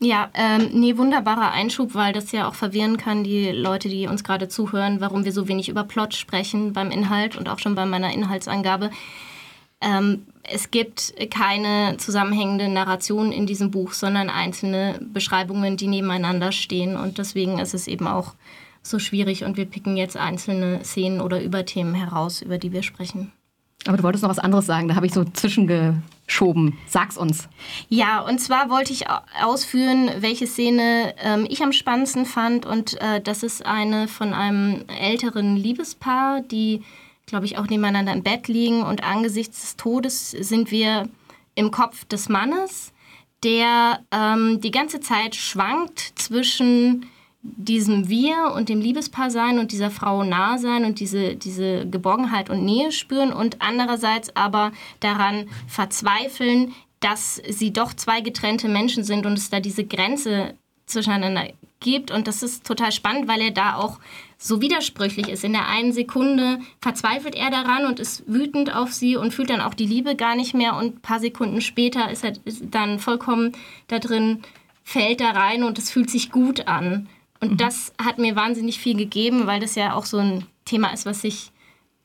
Ja, 0.00 0.30
ähm, 0.34 0.70
nee, 0.74 0.96
wunderbarer 0.96 1.50
Einschub, 1.50 1.94
weil 1.94 2.12
das 2.12 2.30
ja 2.30 2.48
auch 2.48 2.54
verwirren 2.54 2.98
kann, 2.98 3.24
die 3.24 3.50
Leute, 3.50 3.88
die 3.88 4.06
uns 4.06 4.22
gerade 4.22 4.48
zuhören, 4.48 5.00
warum 5.00 5.24
wir 5.24 5.32
so 5.32 5.48
wenig 5.48 5.68
über 5.68 5.82
Plot 5.82 6.14
sprechen 6.14 6.72
beim 6.72 6.92
Inhalt 6.92 7.36
und 7.36 7.48
auch 7.48 7.58
schon 7.58 7.74
bei 7.74 7.84
meiner 7.84 8.12
Inhaltsangabe. 8.12 8.90
Ähm, 9.80 10.26
es 10.42 10.70
gibt 10.70 11.14
keine 11.30 11.96
zusammenhängende 11.98 12.68
Narration 12.68 13.32
in 13.32 13.46
diesem 13.46 13.70
Buch, 13.70 13.92
sondern 13.92 14.30
einzelne 14.30 15.00
Beschreibungen, 15.00 15.76
die 15.76 15.88
nebeneinander 15.88 16.52
stehen. 16.52 16.96
Und 16.96 17.18
deswegen 17.18 17.58
ist 17.58 17.74
es 17.74 17.86
eben 17.86 18.06
auch 18.06 18.34
so 18.82 18.98
schwierig 18.98 19.44
und 19.44 19.56
wir 19.56 19.66
picken 19.66 19.96
jetzt 19.96 20.16
einzelne 20.16 20.84
Szenen 20.84 21.20
oder 21.20 21.42
Überthemen 21.42 21.94
heraus, 21.94 22.42
über 22.42 22.58
die 22.58 22.72
wir 22.72 22.82
sprechen. 22.82 23.32
Aber 23.86 23.96
du 23.96 24.02
wolltest 24.02 24.22
noch 24.22 24.30
was 24.30 24.38
anderes 24.38 24.66
sagen, 24.66 24.88
da 24.88 24.96
habe 24.96 25.06
ich 25.06 25.14
so 25.14 25.24
zwischengeschoben. 25.24 26.76
Sag's 26.88 27.16
uns. 27.16 27.48
Ja, 27.88 28.20
und 28.20 28.38
zwar 28.38 28.70
wollte 28.70 28.92
ich 28.92 29.04
ausführen, 29.42 30.10
welche 30.18 30.46
Szene 30.46 31.14
ähm, 31.22 31.46
ich 31.48 31.62
am 31.62 31.72
spannendsten 31.72 32.26
fand. 32.26 32.66
Und 32.66 33.00
äh, 33.00 33.20
das 33.20 33.42
ist 33.42 33.64
eine 33.64 34.08
von 34.08 34.34
einem 34.34 34.84
älteren 34.88 35.56
Liebespaar, 35.56 36.40
die, 36.40 36.82
glaube 37.26 37.46
ich, 37.46 37.56
auch 37.56 37.68
nebeneinander 37.68 38.12
im 38.12 38.22
Bett 38.22 38.48
liegen. 38.48 38.82
Und 38.82 39.04
angesichts 39.04 39.60
des 39.60 39.76
Todes 39.76 40.32
sind 40.32 40.70
wir 40.70 41.08
im 41.54 41.70
Kopf 41.70 42.04
des 42.04 42.28
Mannes, 42.28 42.92
der 43.44 44.00
ähm, 44.10 44.60
die 44.60 44.72
ganze 44.72 45.00
Zeit 45.00 45.36
schwankt 45.36 46.12
zwischen 46.16 47.06
diesem 47.42 48.08
Wir 48.08 48.52
und 48.54 48.68
dem 48.68 48.80
Liebespaar 48.80 49.30
sein 49.30 49.58
und 49.58 49.72
dieser 49.72 49.90
Frau 49.90 50.24
nah 50.24 50.58
sein 50.58 50.84
und 50.84 51.00
diese, 51.00 51.36
diese 51.36 51.86
Geborgenheit 51.86 52.50
und 52.50 52.64
Nähe 52.64 52.90
spüren 52.92 53.32
und 53.32 53.62
andererseits 53.62 54.34
aber 54.34 54.72
daran 55.00 55.48
verzweifeln, 55.68 56.74
dass 57.00 57.40
sie 57.48 57.72
doch 57.72 57.94
zwei 57.94 58.20
getrennte 58.20 58.68
Menschen 58.68 59.04
sind 59.04 59.24
und 59.24 59.38
es 59.38 59.50
da 59.50 59.60
diese 59.60 59.84
Grenze 59.84 60.54
zwischeneinander 60.86 61.48
gibt. 61.80 62.10
Und 62.10 62.26
das 62.26 62.42
ist 62.42 62.66
total 62.66 62.90
spannend, 62.90 63.28
weil 63.28 63.40
er 63.40 63.50
da 63.52 63.76
auch 63.76 64.00
so 64.36 64.60
widersprüchlich 64.60 65.28
ist. 65.28 65.44
In 65.44 65.52
der 65.52 65.68
einen 65.68 65.92
Sekunde 65.92 66.58
verzweifelt 66.80 67.36
er 67.36 67.50
daran 67.50 67.86
und 67.86 68.00
ist 68.00 68.24
wütend 68.26 68.74
auf 68.74 68.92
sie 68.92 69.16
und 69.16 69.32
fühlt 69.32 69.50
dann 69.50 69.60
auch 69.60 69.74
die 69.74 69.86
Liebe 69.86 70.16
gar 70.16 70.34
nicht 70.34 70.54
mehr. 70.54 70.74
Und 70.74 70.96
ein 70.96 71.00
paar 71.00 71.20
Sekunden 71.20 71.60
später 71.60 72.10
ist 72.10 72.24
er 72.24 72.32
dann 72.62 72.98
vollkommen 72.98 73.52
da 73.86 74.00
drin, 74.00 74.42
fällt 74.82 75.20
da 75.20 75.30
rein 75.30 75.62
und 75.62 75.78
es 75.78 75.90
fühlt 75.90 76.10
sich 76.10 76.32
gut 76.32 76.66
an. 76.66 77.08
Und 77.40 77.52
mhm. 77.52 77.56
das 77.56 77.92
hat 78.02 78.18
mir 78.18 78.36
wahnsinnig 78.36 78.78
viel 78.78 78.96
gegeben, 78.96 79.46
weil 79.46 79.60
das 79.60 79.74
ja 79.74 79.94
auch 79.94 80.04
so 80.04 80.18
ein 80.18 80.44
Thema 80.64 80.92
ist, 80.92 81.06
was 81.06 81.22
sich 81.22 81.52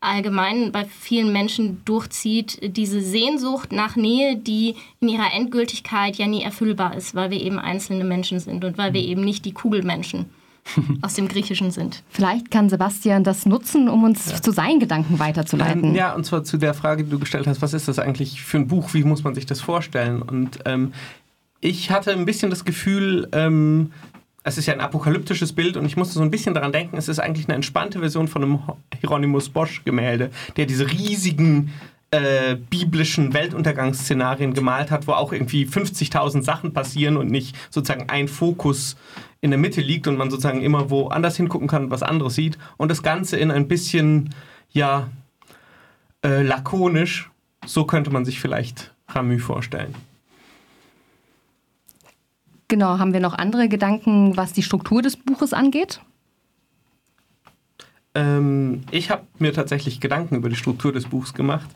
allgemein 0.03 0.71
bei 0.71 0.85
vielen 0.85 1.31
Menschen 1.31 1.81
durchzieht, 1.85 2.75
diese 2.75 3.01
Sehnsucht 3.01 3.71
nach 3.71 3.95
Nähe, 3.95 4.35
die 4.35 4.75
in 4.99 5.09
ihrer 5.09 5.33
Endgültigkeit 5.33 6.17
ja 6.17 6.27
nie 6.27 6.43
erfüllbar 6.43 6.95
ist, 6.95 7.15
weil 7.15 7.31
wir 7.31 7.41
eben 7.41 7.57
einzelne 7.57 8.03
Menschen 8.03 8.39
sind 8.39 8.65
und 8.65 8.77
weil 8.77 8.93
wir 8.93 9.01
mhm. 9.01 9.07
eben 9.07 9.21
nicht 9.23 9.45
die 9.45 9.53
Kugelmenschen 9.53 10.25
aus 11.01 11.13
dem 11.13 11.27
Griechischen 11.27 11.71
sind. 11.71 12.03
Vielleicht 12.09 12.51
kann 12.51 12.69
Sebastian 12.69 13.23
das 13.23 13.45
nutzen, 13.45 13.87
um 13.89 14.03
uns 14.03 14.29
ja. 14.29 14.41
zu 14.41 14.51
seinen 14.51 14.79
Gedanken 14.79 15.19
weiterzuleiten. 15.19 15.95
Ja, 15.95 16.13
und 16.13 16.25
zwar 16.25 16.43
zu 16.43 16.57
der 16.57 16.73
Frage, 16.73 17.05
die 17.05 17.09
du 17.09 17.19
gestellt 17.19 17.47
hast, 17.47 17.61
was 17.61 17.73
ist 17.73 17.87
das 17.87 17.97
eigentlich 17.97 18.41
für 18.41 18.57
ein 18.57 18.67
Buch, 18.67 18.93
wie 18.93 19.03
muss 19.03 19.23
man 19.23 19.35
sich 19.35 19.45
das 19.45 19.61
vorstellen? 19.61 20.21
Und 20.21 20.59
ähm, 20.65 20.93
ich 21.61 21.91
hatte 21.91 22.11
ein 22.11 22.25
bisschen 22.25 22.49
das 22.49 22.65
Gefühl, 22.65 23.29
ähm, 23.31 23.91
es 24.43 24.57
ist 24.57 24.65
ja 24.65 24.73
ein 24.73 24.81
apokalyptisches 24.81 25.53
Bild 25.53 25.77
und 25.77 25.85
ich 25.85 25.97
musste 25.97 26.15
so 26.15 26.21
ein 26.21 26.31
bisschen 26.31 26.53
daran 26.53 26.71
denken, 26.71 26.97
es 26.97 27.07
ist 27.07 27.19
eigentlich 27.19 27.47
eine 27.47 27.55
entspannte 27.55 27.99
Version 27.99 28.27
von 28.27 28.43
einem 28.43 28.59
Hieronymus 28.99 29.49
Bosch-Gemälde, 29.49 30.31
der 30.57 30.65
diese 30.65 30.91
riesigen 30.91 31.71
äh, 32.11 32.55
biblischen 32.55 33.33
Weltuntergangsszenarien 33.33 34.53
gemalt 34.53 34.91
hat, 34.91 35.07
wo 35.07 35.13
auch 35.13 35.33
irgendwie 35.33 35.65
50.000 35.65 36.43
Sachen 36.43 36.73
passieren 36.73 37.17
und 37.17 37.31
nicht 37.31 37.55
sozusagen 37.71 38.09
ein 38.09 38.27
Fokus 38.27 38.97
in 39.41 39.49
der 39.49 39.59
Mitte 39.59 39.81
liegt 39.81 40.07
und 40.07 40.17
man 40.17 40.29
sozusagen 40.29 40.61
immer 40.61 40.89
woanders 40.89 41.37
hingucken 41.37 41.67
kann 41.67 41.85
und 41.85 41.91
was 41.91 42.03
anderes 42.03 42.35
sieht. 42.35 42.57
Und 42.77 42.89
das 42.89 43.01
Ganze 43.01 43.37
in 43.37 43.49
ein 43.49 43.67
bisschen, 43.67 44.29
ja, 44.71 45.09
äh, 46.23 46.43
lakonisch, 46.43 47.31
so 47.65 47.85
könnte 47.85 48.11
man 48.11 48.25
sich 48.25 48.39
vielleicht 48.39 48.93
Ramü 49.07 49.39
vorstellen. 49.39 49.95
Genau, 52.73 52.97
haben 52.97 53.13
wir 53.13 53.19
noch 53.19 53.35
andere 53.35 53.69
Gedanken, 53.69 54.35
was 54.35 54.51
die 54.51 54.63
Struktur 54.63 55.03
des 55.03 55.15
Buches 55.15 55.53
angeht? 55.53 56.01
Ähm, 58.15 58.81
ich 58.89 59.11
habe 59.11 59.27
mir 59.37 59.53
tatsächlich 59.53 59.99
Gedanken 59.99 60.37
über 60.37 60.49
die 60.49 60.55
Struktur 60.55 60.91
des 60.91 61.05
Buchs 61.05 61.35
gemacht. 61.35 61.69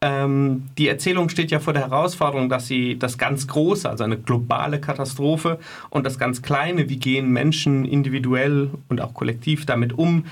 Ähm, 0.00 0.64
die 0.76 0.88
Erzählung 0.88 1.28
steht 1.28 1.52
ja 1.52 1.60
vor 1.60 1.74
der 1.74 1.82
Herausforderung, 1.82 2.48
dass 2.48 2.66
sie 2.66 2.98
das 2.98 3.18
ganz 3.18 3.46
Große, 3.46 3.88
also 3.88 4.02
eine 4.02 4.18
globale 4.18 4.80
Katastrophe 4.80 5.60
und 5.90 6.04
das 6.04 6.18
ganz 6.18 6.42
Kleine, 6.42 6.88
wie 6.88 6.96
gehen 6.96 7.30
Menschen 7.30 7.84
individuell 7.84 8.70
und 8.88 9.00
auch 9.00 9.14
kollektiv 9.14 9.64
damit 9.64 9.92
um, 9.92 10.24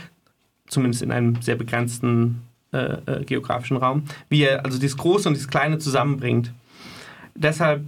zumindest 0.67 1.05
in 1.05 1.13
einem 1.13 1.41
sehr 1.41 1.55
begrenzten 1.55 2.43
äh, 2.73 2.95
äh, 3.07 3.25
geografischen 3.25 3.77
Raum, 3.77 4.07
wie 4.29 4.43
er 4.43 4.65
also 4.65 4.77
dieses 4.81 4.97
Große 4.97 5.29
und 5.29 5.35
dieses 5.35 5.47
Kleine 5.47 5.79
zusammenbringt. 5.79 6.53
Deshalb 7.37 7.85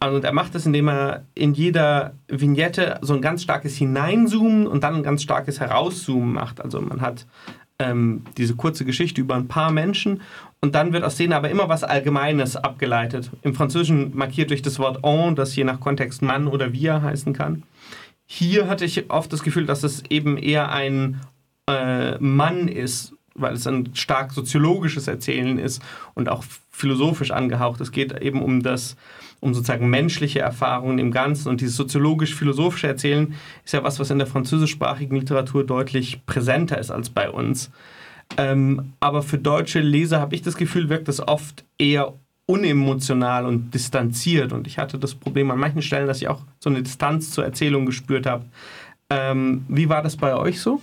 und 0.00 0.24
er 0.24 0.32
macht 0.32 0.54
das, 0.54 0.66
indem 0.66 0.88
er 0.88 1.24
in 1.34 1.54
jeder 1.54 2.14
Vignette 2.28 2.98
so 3.02 3.14
ein 3.14 3.22
ganz 3.22 3.42
starkes 3.42 3.76
Hineinzoomen 3.76 4.66
und 4.66 4.84
dann 4.84 4.96
ein 4.96 5.02
ganz 5.02 5.22
starkes 5.22 5.60
Herauszoomen 5.60 6.32
macht. 6.32 6.60
Also 6.60 6.80
man 6.80 7.00
hat 7.00 7.26
ähm, 7.78 8.24
diese 8.36 8.56
kurze 8.56 8.84
Geschichte 8.84 9.20
über 9.20 9.34
ein 9.34 9.48
paar 9.48 9.70
Menschen 9.70 10.22
und 10.60 10.74
dann 10.74 10.92
wird 10.92 11.04
aus 11.04 11.16
denen 11.16 11.32
aber 11.32 11.50
immer 11.50 11.68
was 11.68 11.84
Allgemeines 11.84 12.56
abgeleitet. 12.56 13.30
Im 13.42 13.54
Französischen 13.54 14.16
markiert 14.16 14.50
durch 14.50 14.62
das 14.62 14.78
Wort 14.78 15.04
on, 15.04 15.36
das 15.36 15.54
je 15.54 15.64
nach 15.64 15.80
Kontext 15.80 16.22
Mann 16.22 16.46
oder 16.46 16.72
wir 16.72 17.02
heißen 17.02 17.32
kann. 17.32 17.62
Hier 18.26 18.68
hatte 18.68 18.84
ich 18.84 19.10
oft 19.10 19.32
das 19.32 19.42
Gefühl, 19.42 19.66
dass 19.66 19.82
es 19.82 20.02
eben 20.08 20.36
eher 20.36 20.72
ein 20.72 21.20
äh, 21.68 22.18
Mann 22.18 22.68
ist, 22.68 23.12
weil 23.38 23.54
es 23.54 23.66
ein 23.66 23.90
stark 23.94 24.32
soziologisches 24.32 25.08
Erzählen 25.08 25.58
ist 25.58 25.82
und 26.14 26.28
auch 26.28 26.44
philosophisch 26.70 27.30
angehaucht. 27.30 27.80
Es 27.80 27.92
geht 27.92 28.20
eben 28.20 28.42
um 28.42 28.62
das 28.62 28.96
um 29.40 29.54
sozusagen 29.54 29.88
menschliche 29.90 30.40
Erfahrungen 30.40 30.98
im 30.98 31.10
Ganzen. 31.10 31.48
Und 31.48 31.60
dieses 31.60 31.76
soziologisch-philosophische 31.76 32.88
Erzählen 32.88 33.34
ist 33.64 33.72
ja 33.72 33.84
was, 33.84 34.00
was 34.00 34.10
in 34.10 34.18
der 34.18 34.26
französischsprachigen 34.26 35.16
Literatur 35.16 35.64
deutlich 35.64 36.24
präsenter 36.26 36.78
ist 36.78 36.90
als 36.90 37.10
bei 37.10 37.30
uns. 37.30 37.70
Ähm, 38.38 38.92
aber 38.98 39.22
für 39.22 39.38
deutsche 39.38 39.80
Leser 39.80 40.20
habe 40.20 40.34
ich 40.34 40.42
das 40.42 40.56
Gefühl, 40.56 40.88
wirkt 40.88 41.08
das 41.08 41.26
oft 41.26 41.64
eher 41.78 42.14
unemotional 42.46 43.44
und 43.46 43.72
distanziert. 43.72 44.52
Und 44.52 44.66
ich 44.66 44.78
hatte 44.78 44.98
das 44.98 45.14
Problem 45.14 45.50
an 45.50 45.58
manchen 45.58 45.82
Stellen, 45.82 46.06
dass 46.06 46.22
ich 46.22 46.28
auch 46.28 46.42
so 46.58 46.70
eine 46.70 46.82
Distanz 46.82 47.30
zur 47.30 47.44
Erzählung 47.44 47.86
gespürt 47.86 48.26
habe. 48.26 48.44
Ähm, 49.10 49.64
wie 49.68 49.88
war 49.88 50.02
das 50.02 50.16
bei 50.16 50.34
euch 50.34 50.60
so? 50.60 50.80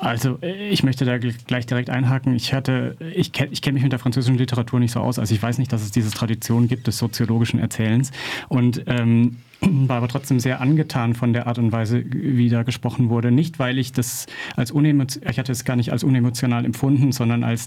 Also 0.00 0.38
ich 0.40 0.82
möchte 0.82 1.04
da 1.04 1.18
gleich 1.18 1.66
direkt 1.66 1.90
einhaken. 1.90 2.34
Ich 2.34 2.54
hatte, 2.54 2.96
ich 3.14 3.32
kenne 3.32 3.50
ich 3.52 3.60
kenn 3.60 3.74
mich 3.74 3.82
mit 3.82 3.92
der 3.92 3.98
französischen 3.98 4.38
Literatur 4.38 4.80
nicht 4.80 4.92
so 4.92 5.00
aus. 5.00 5.18
Also 5.18 5.34
ich 5.34 5.42
weiß 5.42 5.58
nicht, 5.58 5.72
dass 5.72 5.82
es 5.82 5.90
diese 5.90 6.10
Tradition 6.10 6.68
gibt 6.68 6.86
des 6.86 6.96
soziologischen 6.96 7.60
Erzählens. 7.60 8.10
Und 8.48 8.84
ähm, 8.86 9.38
war 9.60 9.98
aber 9.98 10.08
trotzdem 10.08 10.40
sehr 10.40 10.62
angetan 10.62 11.14
von 11.14 11.34
der 11.34 11.46
Art 11.46 11.58
und 11.58 11.70
Weise, 11.70 12.02
wie 12.06 12.48
da 12.48 12.62
gesprochen 12.62 13.10
wurde. 13.10 13.30
Nicht, 13.30 13.58
weil 13.58 13.78
ich 13.78 13.92
das 13.92 14.26
als 14.56 14.70
unemotional, 14.70 15.30
ich 15.30 15.38
hatte 15.38 15.52
es 15.52 15.64
gar 15.64 15.76
nicht 15.76 15.92
als 15.92 16.02
unemotional 16.02 16.64
empfunden, 16.64 17.12
sondern 17.12 17.44
als 17.44 17.66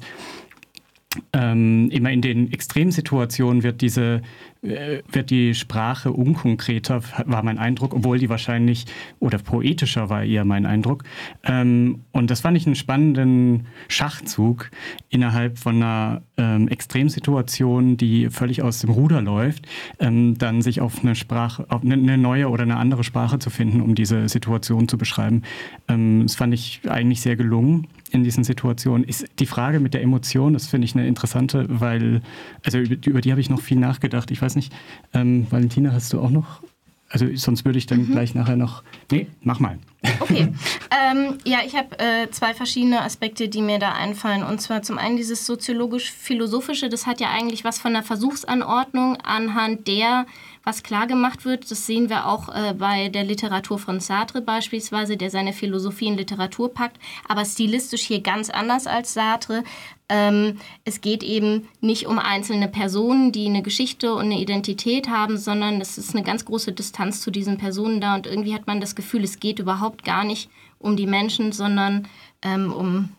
ähm, 1.33 1.89
immer 1.91 2.11
in 2.11 2.21
den 2.21 2.51
Extremsituationen 2.51 3.63
wird 3.63 3.81
diese 3.81 4.21
äh, 4.56 4.56
wird 4.61 5.29
die 5.29 5.53
Sprache 5.53 6.11
unkonkreter, 6.11 7.01
war 7.25 7.43
mein 7.43 7.57
Eindruck, 7.57 7.93
obwohl 7.93 8.19
die 8.19 8.29
wahrscheinlich, 8.29 8.85
oder 9.19 9.37
poetischer 9.37 10.09
war 10.09 10.23
eher 10.23 10.45
mein 10.45 10.65
Eindruck. 10.65 11.03
Ähm, 11.43 12.01
und 12.11 12.31
das 12.31 12.41
fand 12.41 12.57
ich 12.57 12.65
einen 12.65 12.75
spannenden 12.75 13.67
Schachzug 13.87 14.71
innerhalb 15.09 15.57
von 15.57 15.77
einer 15.77 16.21
ähm, 16.37 16.67
Extremsituation, 16.67 17.97
die 17.97 18.29
völlig 18.29 18.61
aus 18.61 18.79
dem 18.79 18.89
Ruder 18.89 19.21
läuft, 19.21 19.67
ähm, 19.99 20.37
dann 20.37 20.61
sich 20.61 20.81
auf 20.81 21.03
eine 21.03 21.15
Sprache, 21.15 21.65
auf 21.69 21.83
eine 21.83 22.17
neue 22.17 22.49
oder 22.49 22.63
eine 22.63 22.77
andere 22.77 23.03
Sprache 23.03 23.39
zu 23.39 23.49
finden, 23.49 23.81
um 23.81 23.95
diese 23.95 24.27
Situation 24.29 24.87
zu 24.87 24.97
beschreiben. 24.97 25.43
das 25.87 26.35
fand 26.35 26.53
ich 26.53 26.81
eigentlich 26.87 27.21
sehr 27.21 27.35
gelungen 27.35 27.87
in 28.11 28.23
diesen 28.23 28.43
Situationen. 28.43 29.03
Ist 29.03 29.27
die 29.39 29.45
Frage 29.45 29.79
mit 29.79 29.93
der 29.93 30.01
Emotion, 30.01 30.53
das 30.53 30.67
finde 30.67 30.85
ich 30.85 30.95
eine 30.95 31.07
interessante, 31.07 31.65
weil, 31.69 32.21
also 32.63 32.79
über, 32.79 32.95
über 33.05 33.21
die 33.21 33.31
habe 33.31 33.41
ich 33.41 33.49
noch 33.49 33.61
viel 33.61 33.77
nachgedacht. 33.77 34.31
Ich 34.31 34.41
weiß 34.41 34.46
nicht, 34.55 34.73
ähm, 35.13 35.47
Valentina, 35.49 35.91
hast 35.91 36.13
du 36.13 36.19
auch 36.19 36.29
noch? 36.29 36.61
Also 37.09 37.25
sonst 37.35 37.63
würde 37.63 37.77
ich 37.77 37.85
dann 37.85 37.99
mhm. 37.99 38.11
gleich 38.11 38.35
nachher 38.35 38.57
noch. 38.57 38.83
Nee, 39.11 39.27
mach 39.41 39.59
mal. 39.59 39.79
Okay. 40.19 40.53
ähm, 41.11 41.37
ja, 41.45 41.59
ich 41.65 41.75
habe 41.75 41.97
äh, 41.99 42.29
zwei 42.31 42.53
verschiedene 42.53 43.01
Aspekte, 43.01 43.47
die 43.47 43.61
mir 43.61 43.79
da 43.79 43.93
einfallen. 43.93 44.43
Und 44.43 44.59
zwar 44.59 44.81
zum 44.81 44.97
einen 44.97 45.15
dieses 45.15 45.45
soziologisch-philosophische, 45.45 46.89
das 46.89 47.05
hat 47.05 47.21
ja 47.21 47.29
eigentlich 47.31 47.63
was 47.63 47.79
von 47.79 47.95
einer 47.95 48.03
Versuchsanordnung, 48.03 49.17
anhand 49.21 49.87
der 49.87 50.25
was 50.67 50.83
klar 50.83 51.07
gemacht 51.07 51.45
wird. 51.45 51.71
Das 51.71 51.85
sehen 51.85 52.09
wir 52.09 52.27
auch 52.27 52.49
äh, 52.49 52.73
bei 52.73 53.07
der 53.07 53.23
Literatur 53.23 53.79
von 53.79 54.01
Sartre 54.01 54.41
beispielsweise, 54.41 55.15
der 55.15 55.29
seine 55.29 55.53
Philosophie 55.53 56.07
in 56.07 56.17
Literatur 56.17 56.73
packt, 56.73 56.97
aber 57.25 57.45
stilistisch 57.45 58.01
hier 58.01 58.19
ganz 58.19 58.49
anders 58.49 58.85
als 58.85 59.13
Sartre. 59.13 59.63
Ähm, 60.09 60.57
es 60.83 60.99
geht 60.99 61.23
eben 61.23 61.69
nicht 61.79 62.05
um 62.05 62.19
einzelne 62.19 62.67
Personen, 62.67 63.31
die 63.31 63.45
eine 63.45 63.63
Geschichte 63.63 64.13
und 64.13 64.25
eine 64.25 64.41
Identität 64.41 65.07
haben, 65.07 65.37
sondern 65.37 65.79
es 65.79 65.97
ist 65.97 66.13
eine 66.13 66.25
ganz 66.25 66.43
große 66.43 66.73
Distanz 66.73 67.21
zu 67.21 67.31
diesen 67.31 67.57
Personen 67.57 68.01
da 68.01 68.15
und 68.15 68.27
irgendwie 68.27 68.53
hat 68.53 68.67
man 68.67 68.81
das 68.81 68.93
Gefühl, 68.93 69.23
es 69.23 69.39
geht 69.39 69.59
überhaupt 69.59 70.03
gar 70.03 70.25
nicht 70.25 70.49
um 70.79 70.97
die 70.97 71.07
Menschen, 71.07 71.53
sondern 71.53 72.09
ähm, 72.41 72.73
um 72.73 73.09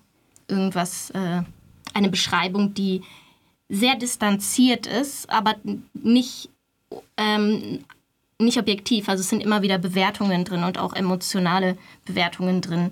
irgendwas, 0.49 1.09
äh, 1.11 1.43
eine 1.95 2.11
Beschreibung, 2.11 2.75
die 2.75 3.01
sehr 3.71 3.97
distanziert 3.97 4.87
ist, 4.87 5.31
aber 5.31 5.57
nicht 5.95 6.51
ähm, 7.17 7.85
nicht 8.39 8.59
objektiv. 8.59 9.09
Also 9.09 9.23
es 9.23 9.29
sind 9.29 9.43
immer 9.43 9.63
wieder 9.63 9.79
Bewertungen 9.79 10.45
drin 10.45 10.65
und 10.65 10.79
auch 10.79 10.95
emotionale 10.95 11.77
Bewertungen 12.05 12.61
drin. 12.61 12.91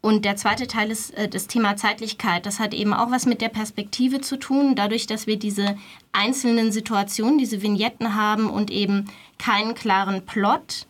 Und 0.00 0.24
der 0.24 0.36
zweite 0.36 0.66
Teil 0.66 0.90
ist 0.90 1.12
äh, 1.14 1.28
das 1.28 1.48
Thema 1.48 1.76
Zeitlichkeit. 1.76 2.46
Das 2.46 2.60
hat 2.60 2.72
eben 2.74 2.94
auch 2.94 3.10
was 3.10 3.26
mit 3.26 3.40
der 3.40 3.48
Perspektive 3.48 4.20
zu 4.20 4.38
tun. 4.38 4.76
Dadurch, 4.76 5.06
dass 5.06 5.26
wir 5.26 5.38
diese 5.38 5.76
einzelnen 6.12 6.70
Situationen, 6.70 7.38
diese 7.38 7.60
Vignetten 7.60 8.14
haben 8.14 8.48
und 8.48 8.70
eben 8.70 9.10
keinen 9.38 9.74
klaren 9.74 10.24
Plot, 10.24 10.86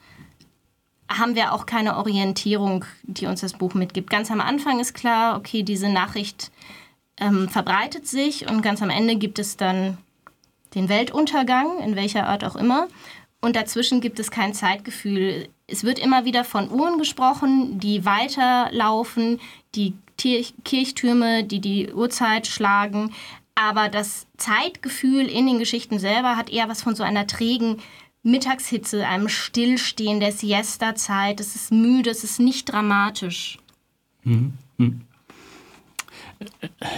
haben 1.09 1.35
wir 1.35 1.53
auch 1.53 1.67
keine 1.67 1.97
Orientierung, 1.97 2.85
die 3.05 3.27
uns 3.27 3.41
das 3.41 3.55
Buch 3.55 3.75
mitgibt. 3.75 4.11
Ganz 4.11 4.31
am 4.31 4.41
Anfang 4.41 4.81
ist 4.81 4.93
klar, 4.93 5.37
okay, 5.39 5.63
diese 5.63 5.89
Nachricht 5.89 6.51
ähm, 7.19 7.49
verbreitet 7.49 8.07
sich 8.07 8.49
und 8.51 8.61
ganz 8.61 8.83
am 8.83 8.91
Ende 8.91 9.17
gibt 9.17 9.39
es 9.39 9.57
dann 9.57 9.99
den 10.76 10.88
Weltuntergang, 10.88 11.80
in 11.80 11.97
welcher 11.97 12.28
Art 12.28 12.45
auch 12.45 12.54
immer. 12.54 12.87
Und 13.40 13.56
dazwischen 13.56 14.00
gibt 14.00 14.21
es 14.21 14.30
kein 14.30 14.54
Zeitgefühl. 14.54 15.49
Es 15.66 15.83
wird 15.83 15.99
immer 15.99 16.25
wieder 16.25 16.45
von 16.45 16.71
Uhren 16.71 16.99
gesprochen, 16.99 17.80
die 17.80 18.04
weiterlaufen, 18.04 19.40
die 19.75 19.95
Kirchtürme, 20.16 21.45
die 21.45 21.61
die 21.61 21.92
Uhrzeit 21.92 22.47
schlagen. 22.47 23.12
Aber 23.54 23.88
das 23.88 24.26
Zeitgefühl 24.37 25.26
in 25.26 25.47
den 25.47 25.59
Geschichten 25.59 25.99
selber 25.99 26.37
hat 26.37 26.50
eher 26.50 26.68
was 26.68 26.83
von 26.83 26.95
so 26.95 27.02
einer 27.02 27.26
trägen 27.26 27.78
Mittagshitze, 28.23 29.06
einem 29.06 29.28
Stillstehen 29.28 30.21
der 30.21 30.33
Siesta-Zeit. 30.33 31.40
Es 31.40 31.54
ist 31.54 31.73
müde, 31.73 32.11
es 32.11 32.25
ist 32.25 32.40
nicht 32.40 32.71
dramatisch. 32.71 33.59
Mhm. 34.25 34.54
Mhm. 34.76 35.06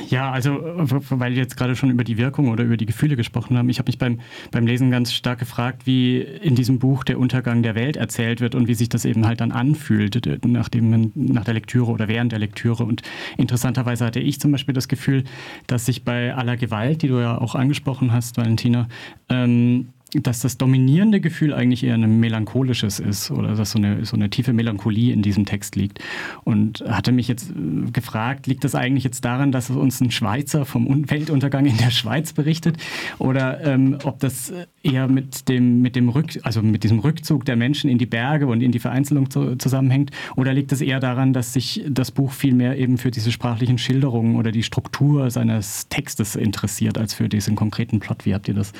Ja, 0.08 0.30
also 0.30 0.58
weil 0.60 1.32
wir 1.32 1.38
jetzt 1.38 1.56
gerade 1.56 1.76
schon 1.76 1.90
über 1.90 2.04
die 2.04 2.18
Wirkung 2.18 2.48
oder 2.48 2.64
über 2.64 2.76
die 2.76 2.86
Gefühle 2.86 3.16
gesprochen 3.16 3.56
haben. 3.56 3.68
Ich 3.68 3.78
habe 3.78 3.88
mich 3.88 3.98
beim, 3.98 4.20
beim 4.50 4.66
Lesen 4.66 4.90
ganz 4.90 5.12
stark 5.12 5.38
gefragt, 5.38 5.86
wie 5.86 6.20
in 6.20 6.54
diesem 6.54 6.78
Buch 6.78 7.04
der 7.04 7.18
Untergang 7.18 7.62
der 7.62 7.74
Welt 7.74 7.96
erzählt 7.96 8.40
wird 8.40 8.54
und 8.54 8.68
wie 8.68 8.74
sich 8.74 8.88
das 8.88 9.04
eben 9.04 9.26
halt 9.26 9.40
dann 9.40 9.52
anfühlt, 9.52 10.20
nachdem 10.44 10.90
man, 10.90 11.12
nach 11.14 11.44
der 11.44 11.54
Lektüre 11.54 11.90
oder 11.90 12.08
während 12.08 12.32
der 12.32 12.38
Lektüre. 12.38 12.84
Und 12.84 13.02
interessanterweise 13.36 14.04
hatte 14.04 14.20
ich 14.20 14.40
zum 14.40 14.52
Beispiel 14.52 14.74
das 14.74 14.88
Gefühl, 14.88 15.24
dass 15.66 15.86
sich 15.86 16.04
bei 16.04 16.34
aller 16.34 16.56
Gewalt, 16.56 17.02
die 17.02 17.08
du 17.08 17.20
ja 17.20 17.38
auch 17.38 17.54
angesprochen 17.54 18.12
hast, 18.12 18.36
Valentina, 18.36 18.88
ähm, 19.28 19.88
dass 20.14 20.40
das 20.40 20.56
dominierende 20.56 21.20
Gefühl 21.20 21.52
eigentlich 21.52 21.84
eher 21.84 21.94
ein 21.94 22.20
melancholisches 22.20 22.98
ist 22.98 23.30
oder 23.30 23.54
dass 23.54 23.72
so 23.72 23.78
eine, 23.78 24.04
so 24.06 24.16
eine 24.16 24.30
tiefe 24.30 24.52
Melancholie 24.52 25.12
in 25.12 25.20
diesem 25.22 25.44
Text 25.44 25.76
liegt. 25.76 26.00
Und 26.44 26.82
hatte 26.88 27.12
mich 27.12 27.28
jetzt 27.28 27.50
äh, 27.50 27.90
gefragt, 27.90 28.46
liegt 28.46 28.64
das 28.64 28.74
eigentlich 28.74 29.04
jetzt 29.04 29.24
daran, 29.24 29.52
dass 29.52 29.70
uns 29.70 30.00
ein 30.00 30.10
Schweizer 30.10 30.64
vom 30.64 31.10
Weltuntergang 31.10 31.66
in 31.66 31.76
der 31.76 31.90
Schweiz 31.90 32.32
berichtet 32.32 32.76
oder 33.18 33.62
ähm, 33.64 33.98
ob 34.04 34.20
das 34.20 34.52
eher 34.82 35.08
mit 35.08 35.48
dem, 35.48 35.82
mit 35.82 35.94
dem 35.94 36.08
Rück, 36.08 36.38
also 36.42 36.62
mit 36.62 36.84
diesem 36.84 37.00
Rückzug 37.00 37.44
der 37.44 37.56
Menschen 37.56 37.90
in 37.90 37.98
die 37.98 38.06
Berge 38.06 38.46
und 38.46 38.62
in 38.62 38.72
die 38.72 38.78
Vereinzelung 38.78 39.30
zu, 39.30 39.56
zusammenhängt 39.56 40.10
oder 40.36 40.54
liegt 40.54 40.72
es 40.72 40.80
eher 40.80 41.00
daran, 41.00 41.32
dass 41.32 41.52
sich 41.52 41.84
das 41.88 42.10
Buch 42.10 42.32
vielmehr 42.32 42.78
eben 42.78 42.96
für 42.96 43.10
diese 43.10 43.30
sprachlichen 43.30 43.78
Schilderungen 43.78 44.36
oder 44.36 44.52
die 44.52 44.62
Struktur 44.62 45.30
seines 45.30 45.88
Textes 45.88 46.34
interessiert 46.34 46.96
als 46.96 47.12
für 47.12 47.28
diesen 47.28 47.56
konkreten 47.56 48.00
Plot? 48.00 48.24
Wie 48.24 48.34
habt 48.34 48.48
ihr 48.48 48.54
das 48.54 48.72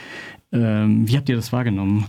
wie 0.51 1.17
habt 1.17 1.29
ihr 1.29 1.37
das 1.37 1.53
wahrgenommen? 1.53 2.07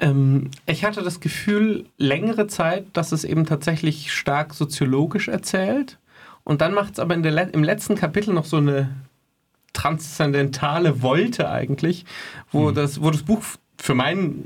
Ähm, 0.00 0.50
ich 0.66 0.84
hatte 0.84 1.02
das 1.02 1.20
Gefühl, 1.20 1.84
längere 1.98 2.46
Zeit, 2.46 2.86
dass 2.94 3.12
es 3.12 3.24
eben 3.24 3.46
tatsächlich 3.46 4.12
stark 4.12 4.54
soziologisch 4.54 5.28
erzählt. 5.28 5.98
Und 6.42 6.62
dann 6.62 6.74
macht 6.74 6.94
es 6.94 6.98
aber 6.98 7.16
Le 7.16 7.50
im 7.52 7.62
letzten 7.62 7.94
Kapitel 7.94 8.32
noch 8.32 8.46
so 8.46 8.56
eine 8.56 8.90
transzendentale 9.72 11.02
Wolte 11.02 11.50
eigentlich, 11.50 12.04
wo, 12.50 12.68
hm. 12.68 12.74
das, 12.74 13.02
wo 13.02 13.10
das 13.10 13.22
Buch 13.22 13.42
für 13.76 13.94
mein 13.94 14.44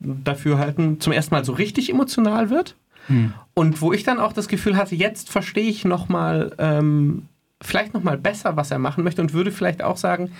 Dafürhalten 0.00 1.00
zum 1.00 1.12
ersten 1.12 1.34
Mal 1.34 1.44
so 1.44 1.52
richtig 1.52 1.90
emotional 1.90 2.48
wird. 2.48 2.76
Hm. 3.08 3.34
Und 3.54 3.80
wo 3.82 3.92
ich 3.92 4.04
dann 4.04 4.18
auch 4.18 4.32
das 4.32 4.48
Gefühl 4.48 4.76
hatte, 4.76 4.94
jetzt 4.94 5.30
verstehe 5.30 5.68
ich 5.68 5.84
nochmal, 5.84 6.54
ähm, 6.58 7.28
vielleicht 7.62 7.94
nochmal 7.94 8.18
besser, 8.18 8.56
was 8.56 8.70
er 8.70 8.78
machen 8.78 9.04
möchte 9.04 9.22
und 9.22 9.32
würde 9.32 9.52
vielleicht 9.52 9.82
auch 9.82 9.96
sagen, 9.96 10.32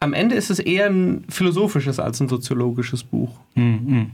am 0.00 0.12
Ende 0.12 0.34
ist 0.34 0.50
es 0.50 0.58
eher 0.58 0.86
ein 0.86 1.24
philosophisches 1.28 2.00
als 2.00 2.20
ein 2.20 2.28
soziologisches 2.28 3.04
Buch. 3.04 3.30
Mhm. 3.54 4.12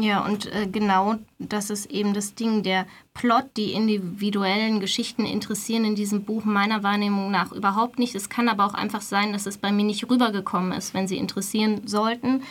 Ja, 0.00 0.24
und 0.24 0.46
äh, 0.52 0.68
genau 0.70 1.16
das 1.38 1.70
ist 1.70 1.90
eben 1.90 2.14
das 2.14 2.34
Ding. 2.34 2.62
Der 2.62 2.86
Plot, 3.14 3.46
die 3.56 3.72
individuellen 3.72 4.78
Geschichten 4.78 5.24
interessieren 5.24 5.84
in 5.84 5.96
diesem 5.96 6.22
Buch 6.22 6.44
meiner 6.44 6.84
Wahrnehmung 6.84 7.30
nach 7.32 7.50
überhaupt 7.50 7.98
nicht. 7.98 8.14
Es 8.14 8.28
kann 8.28 8.48
aber 8.48 8.64
auch 8.64 8.74
einfach 8.74 9.02
sein, 9.02 9.32
dass 9.32 9.46
es 9.46 9.58
bei 9.58 9.72
mir 9.72 9.84
nicht 9.84 10.08
rübergekommen 10.08 10.72
ist, 10.72 10.94
wenn 10.94 11.08
sie 11.08 11.16
interessieren 11.16 11.82
sollten. 11.86 12.42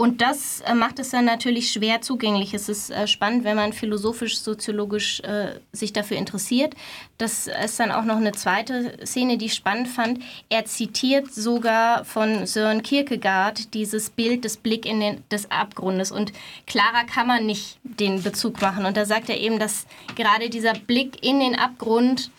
Und 0.00 0.20
das 0.20 0.60
äh, 0.60 0.74
macht 0.74 1.00
es 1.00 1.10
dann 1.10 1.24
natürlich 1.24 1.72
schwer 1.72 2.00
zugänglich. 2.00 2.54
Es 2.54 2.68
ist 2.68 2.88
äh, 2.90 3.08
spannend, 3.08 3.42
wenn 3.42 3.56
man 3.56 3.72
philosophisch, 3.72 4.38
soziologisch 4.38 5.18
äh, 5.22 5.58
sich 5.72 5.92
dafür 5.92 6.16
interessiert. 6.18 6.74
Das 7.18 7.48
ist 7.48 7.80
dann 7.80 7.90
auch 7.90 8.04
noch 8.04 8.18
eine 8.18 8.30
zweite 8.30 9.04
Szene, 9.04 9.38
die 9.38 9.46
ich 9.46 9.54
spannend 9.54 9.88
fand. 9.88 10.20
Er 10.50 10.64
zitiert 10.66 11.34
sogar 11.34 12.04
von 12.04 12.46
Sören 12.46 12.84
Kierkegaard 12.84 13.74
dieses 13.74 14.10
Bild 14.10 14.44
des 14.44 14.56
Blick 14.56 14.86
in 14.86 15.00
den, 15.00 15.24
des 15.32 15.50
Abgrundes. 15.50 16.12
Und 16.12 16.32
klarer 16.68 17.04
kann 17.12 17.26
man 17.26 17.44
nicht 17.44 17.78
den 17.82 18.22
Bezug 18.22 18.62
machen. 18.62 18.86
Und 18.86 18.96
da 18.96 19.04
sagt 19.04 19.28
er 19.28 19.40
eben, 19.40 19.58
dass 19.58 19.88
gerade 20.14 20.48
dieser 20.48 20.74
Blick 20.74 21.26
in 21.26 21.40
den 21.40 21.58
Abgrund 21.58 22.30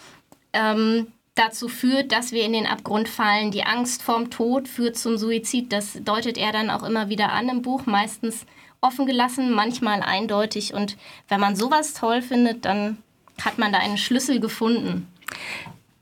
ähm, 0.54 1.08
dazu 1.39 1.69
führt, 1.69 2.12
dass 2.12 2.32
wir 2.32 2.43
in 2.43 2.54
den 2.54 2.65
Abgrund 2.65 3.08
fallen. 3.08 3.52
Die 3.52 3.63
Angst 3.63 4.04
vorm 4.04 4.30
Tod 4.30 4.67
führt 4.67 4.97
zum 4.97 5.17
Suizid. 5.17 5.71
Das 5.71 5.97
deutet 6.04 6.38
er 6.38 6.52
dann 6.52 6.69
auch 6.69 6.84
immer 6.84 7.10
wieder 7.10 7.32
an 7.32 7.49
im 7.49 7.62
Buch, 7.62 7.86
meistens 7.86 8.45
offen 8.82 9.06
gelassen, 9.06 9.54
manchmal 9.54 10.02
eindeutig. 10.02 10.73
Und 10.73 10.97
wenn 11.28 11.39
man 11.39 11.56
sowas 11.56 11.93
toll 11.93 12.21
findet, 12.21 12.65
dann 12.65 12.97
hat 13.41 13.58
man 13.58 13.71
da 13.71 13.80
einen 13.80 13.97
Schlüssel 13.97 14.39
gefunden. 14.39 15.08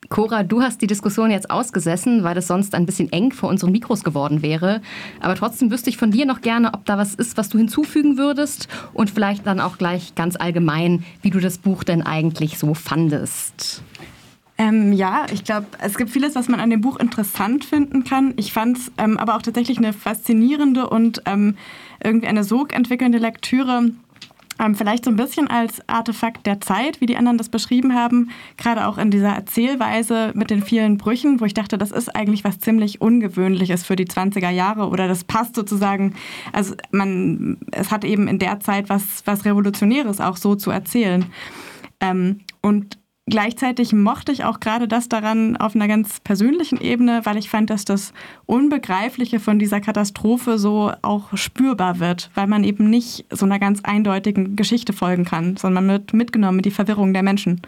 Cora, 0.09 0.43
du 0.43 0.61
hast 0.61 0.81
die 0.81 0.87
Diskussion 0.87 1.31
jetzt 1.31 1.51
ausgesessen, 1.51 2.23
weil 2.23 2.37
es 2.37 2.47
sonst 2.47 2.73
ein 2.73 2.85
bisschen 2.85 3.11
eng 3.11 3.33
vor 3.33 3.49
unseren 3.49 3.71
Mikros 3.71 4.03
geworden 4.03 4.41
wäre. 4.41 4.81
Aber 5.19 5.35
trotzdem 5.35 5.69
wüsste 5.69 5.89
ich 5.89 5.97
von 5.97 6.11
dir 6.11 6.25
noch 6.25 6.41
gerne, 6.41 6.73
ob 6.73 6.85
da 6.85 6.97
was 6.97 7.13
ist, 7.13 7.37
was 7.37 7.49
du 7.49 7.57
hinzufügen 7.57 8.17
würdest 8.17 8.69
und 8.93 9.09
vielleicht 9.09 9.45
dann 9.45 9.59
auch 9.59 9.77
gleich 9.77 10.15
ganz 10.15 10.37
allgemein, 10.37 11.03
wie 11.21 11.29
du 11.29 11.39
das 11.39 11.57
Buch 11.57 11.83
denn 11.83 12.03
eigentlich 12.03 12.57
so 12.57 12.73
fandest. 12.73 13.83
Ähm, 14.57 14.91
ja, 14.91 15.27
ich 15.31 15.43
glaube, 15.43 15.67
es 15.79 15.97
gibt 15.97 16.09
vieles, 16.09 16.33
was 16.33 16.47
man 16.47 16.59
an 16.59 16.71
dem 16.71 16.81
Buch 16.81 16.97
interessant 16.97 17.63
finden 17.63 18.03
kann. 18.03 18.33
Ich 18.37 18.51
fand 18.51 18.77
es 18.77 18.91
ähm, 18.97 19.17
aber 19.17 19.35
auch 19.35 19.41
tatsächlich 19.43 19.77
eine 19.77 19.93
faszinierende 19.93 20.89
und 20.89 21.21
ähm, 21.25 21.57
irgendwie 22.03 22.27
eine 22.27 22.43
sogentwickelnde 22.43 23.19
Lektüre, 23.19 23.91
Ähm, 24.59 24.73
vielleicht 24.73 25.05
so 25.05 25.11
ein 25.11 25.17
bisschen 25.17 25.47
als 25.47 25.87
Artefakt 25.87 26.47
der 26.47 26.59
Zeit, 26.59 26.99
wie 26.99 27.05
die 27.05 27.15
anderen 27.15 27.37
das 27.37 27.49
beschrieben 27.49 27.93
haben, 27.93 28.31
gerade 28.57 28.87
auch 28.87 28.97
in 28.97 29.11
dieser 29.11 29.29
Erzählweise 29.29 30.31
mit 30.33 30.49
den 30.49 30.63
vielen 30.63 30.97
Brüchen, 30.97 31.39
wo 31.39 31.45
ich 31.45 31.53
dachte, 31.53 31.77
das 31.77 31.91
ist 31.91 32.15
eigentlich 32.15 32.43
was 32.43 32.57
ziemlich 32.59 32.99
Ungewöhnliches 32.99 33.83
für 33.83 33.95
die 33.95 34.07
20er 34.07 34.49
Jahre 34.49 34.87
oder 34.89 35.07
das 35.07 35.23
passt 35.23 35.55
sozusagen, 35.55 36.15
also 36.53 36.73
man, 36.91 37.57
es 37.71 37.91
hat 37.91 38.03
eben 38.03 38.27
in 38.27 38.39
der 38.39 38.59
Zeit 38.59 38.89
was, 38.89 39.21
was 39.25 39.45
Revolutionäres 39.45 40.19
auch 40.19 40.37
so 40.37 40.55
zu 40.55 40.71
erzählen. 40.71 41.25
Ähm, 41.99 42.39
und 42.61 42.97
Gleichzeitig 43.29 43.91
mochte 43.91 44.31
ich 44.31 44.45
auch 44.45 44.61
gerade 44.61 44.87
das 44.87 45.09
daran 45.09 45.57
auf 45.57 45.75
einer 45.75 45.89
ganz 45.89 46.21
persönlichen 46.21 46.79
Ebene, 46.79 47.21
weil 47.25 47.35
ich 47.35 47.49
fand, 47.49 47.69
dass 47.69 47.83
das 47.83 48.13
Unbegreifliche 48.45 49.41
von 49.41 49.59
dieser 49.59 49.81
Katastrophe 49.81 50.57
so 50.57 50.93
auch 51.01 51.35
spürbar 51.35 51.99
wird, 51.99 52.31
weil 52.35 52.47
man 52.47 52.63
eben 52.63 52.89
nicht 52.89 53.25
so 53.29 53.45
einer 53.45 53.59
ganz 53.59 53.81
eindeutigen 53.83 54.55
Geschichte 54.55 54.93
folgen 54.93 55.25
kann, 55.25 55.57
sondern 55.57 55.85
man 55.85 55.99
wird 55.99 56.13
mitgenommen 56.13 56.55
mit 56.55 56.65
die 56.65 56.71
Verwirrung 56.71 57.13
der 57.13 57.21
Menschen. 57.21 57.61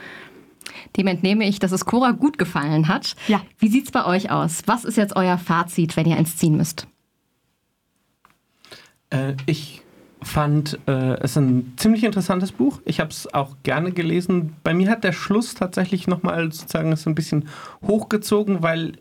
Dem 0.95 1.07
entnehme 1.07 1.45
ich, 1.45 1.59
dass 1.59 1.73
es 1.73 1.83
Cora 1.83 2.11
gut 2.11 2.37
gefallen 2.37 2.87
hat. 2.87 3.17
Ja. 3.27 3.41
Wie 3.57 3.67
sieht 3.67 3.85
es 3.85 3.91
bei 3.91 4.05
euch 4.05 4.31
aus? 4.31 4.61
Was 4.65 4.85
ist 4.85 4.95
jetzt 4.95 5.17
euer 5.17 5.37
Fazit, 5.37 5.97
wenn 5.97 6.05
ihr 6.05 6.15
eins 6.15 6.37
ziehen 6.37 6.55
müsst? 6.55 6.87
Äh, 9.09 9.33
ich 9.45 9.81
fand 10.21 10.79
äh, 10.87 11.17
es 11.21 11.37
ein 11.37 11.73
ziemlich 11.77 12.03
interessantes 12.03 12.51
Buch. 12.51 12.81
Ich 12.85 12.99
habe 12.99 13.09
es 13.09 13.33
auch 13.33 13.55
gerne 13.63 13.91
gelesen. 13.91 14.55
Bei 14.63 14.73
mir 14.73 14.89
hat 14.89 15.03
der 15.03 15.13
Schluss 15.13 15.53
tatsächlich 15.53 16.07
nochmal 16.07 16.51
sozusagen 16.51 16.95
so 16.95 17.09
ein 17.09 17.15
bisschen 17.15 17.47
hochgezogen, 17.81 18.61
weil 18.61 18.93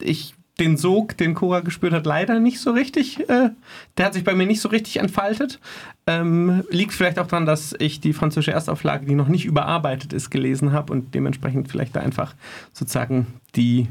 ich 0.00 0.34
den 0.60 0.76
Sog, 0.76 1.16
den 1.16 1.34
Cora 1.34 1.60
gespürt 1.60 1.92
hat, 1.92 2.06
leider 2.06 2.38
nicht 2.38 2.60
so 2.60 2.70
richtig. 2.70 3.28
Äh, 3.28 3.50
der 3.96 4.06
hat 4.06 4.14
sich 4.14 4.22
bei 4.22 4.34
mir 4.34 4.46
nicht 4.46 4.60
so 4.60 4.68
richtig 4.68 4.98
entfaltet. 4.98 5.58
Ähm, 6.06 6.62
liegt 6.70 6.92
vielleicht 6.92 7.18
auch 7.18 7.26
daran, 7.26 7.46
dass 7.46 7.74
ich 7.78 8.00
die 8.00 8.12
französische 8.12 8.52
Erstauflage, 8.52 9.06
die 9.06 9.14
noch 9.14 9.28
nicht 9.28 9.46
überarbeitet 9.46 10.12
ist, 10.12 10.30
gelesen 10.30 10.72
habe 10.72 10.92
und 10.92 11.14
dementsprechend 11.14 11.68
vielleicht 11.68 11.96
da 11.96 12.00
einfach 12.00 12.34
sozusagen 12.72 13.26
die 13.56 13.88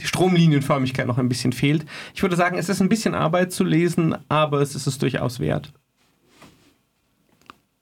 die 0.00 0.06
Stromlinienförmigkeit 0.06 1.06
noch 1.06 1.18
ein 1.18 1.28
bisschen 1.28 1.52
fehlt. 1.52 1.86
Ich 2.12 2.22
würde 2.22 2.34
sagen, 2.34 2.58
es 2.58 2.68
ist 2.68 2.80
ein 2.80 2.88
bisschen 2.88 3.14
Arbeit 3.14 3.52
zu 3.52 3.62
lesen, 3.62 4.16
aber 4.28 4.60
es 4.60 4.74
ist 4.74 4.88
es 4.88 4.98
durchaus 4.98 5.38
wert. 5.38 5.72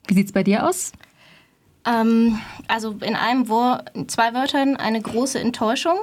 Wie 0.06 0.14
sieht 0.14 0.26
es 0.26 0.32
bei 0.32 0.42
dir 0.42 0.66
aus? 0.66 0.92
Ähm, 1.86 2.40
also 2.68 2.96
in 3.00 3.14
einem 3.14 3.48
Wort, 3.48 3.90
zwei 4.08 4.34
Wörtern, 4.34 4.76
eine 4.76 5.00
große 5.00 5.38
Enttäuschung. 5.38 5.98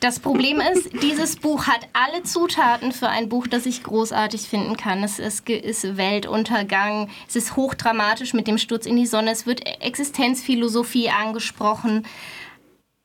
Das 0.00 0.20
Problem 0.20 0.60
ist, 0.60 0.90
dieses 1.02 1.36
Buch 1.36 1.66
hat 1.66 1.88
alle 1.92 2.22
Zutaten 2.22 2.92
für 2.92 3.08
ein 3.08 3.28
Buch, 3.28 3.46
das 3.46 3.66
ich 3.66 3.82
großartig 3.82 4.42
finden 4.42 4.76
kann. 4.76 5.02
Es 5.02 5.18
ist, 5.18 5.48
ist 5.48 5.96
Weltuntergang, 5.96 7.08
es 7.28 7.36
ist 7.36 7.56
hochdramatisch 7.56 8.34
mit 8.34 8.46
dem 8.46 8.58
Sturz 8.58 8.86
in 8.86 8.96
die 8.96 9.06
Sonne, 9.06 9.30
es 9.30 9.46
wird 9.46 9.66
Existenzphilosophie 9.82 11.10
angesprochen. 11.10 12.06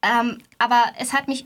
Ähm, 0.04 0.40
aber 0.58 0.84
es 0.98 1.14
hat 1.14 1.28
mich 1.28 1.46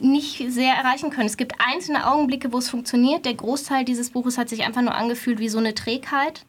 nicht 0.00 0.50
sehr 0.50 0.74
erreichen 0.74 1.10
können. 1.10 1.26
Es 1.26 1.36
gibt 1.36 1.54
einzelne 1.58 2.06
Augenblicke, 2.10 2.52
wo 2.52 2.58
es 2.58 2.70
funktioniert. 2.70 3.24
Der 3.24 3.34
Großteil 3.34 3.84
dieses 3.84 4.10
Buches 4.10 4.38
hat 4.38 4.48
sich 4.48 4.64
einfach 4.64 4.80
nur 4.80 4.94
angefühlt 4.94 5.38
wie 5.38 5.48
so 5.48 5.58
eine 5.58 5.74
Trägheit. 5.74 6.46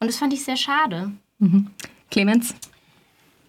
Und 0.00 0.08
das 0.08 0.18
fand 0.18 0.32
ich 0.32 0.44
sehr 0.44 0.56
schade. 0.56 1.12
Mhm. 1.38 1.68
Clemens? 2.10 2.54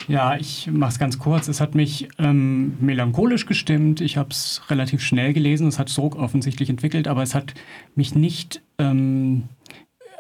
Ja, 0.08 0.38
ich 0.38 0.68
mache 0.72 0.92
es 0.92 1.00
ganz 1.00 1.20
kurz. 1.20 1.48
Es 1.50 1.60
hat 1.60 1.76
mich 1.76 2.08
ähm, 2.18 2.78
melancholisch 2.80 3.46
gestimmt. 3.46 4.00
Ich 4.00 4.16
habe 4.16 4.30
es 4.30 4.62
relativ 4.70 5.02
schnell 5.02 5.34
gelesen. 5.34 5.68
Es 5.68 5.80
hat 5.80 5.90
Sog 5.90 6.16
offensichtlich 6.16 6.70
entwickelt, 6.70 7.08
aber 7.08 7.24
es 7.24 7.36
hat 7.36 7.54
mich 7.96 8.16
nicht 8.16 8.62
ähm, 8.78 9.50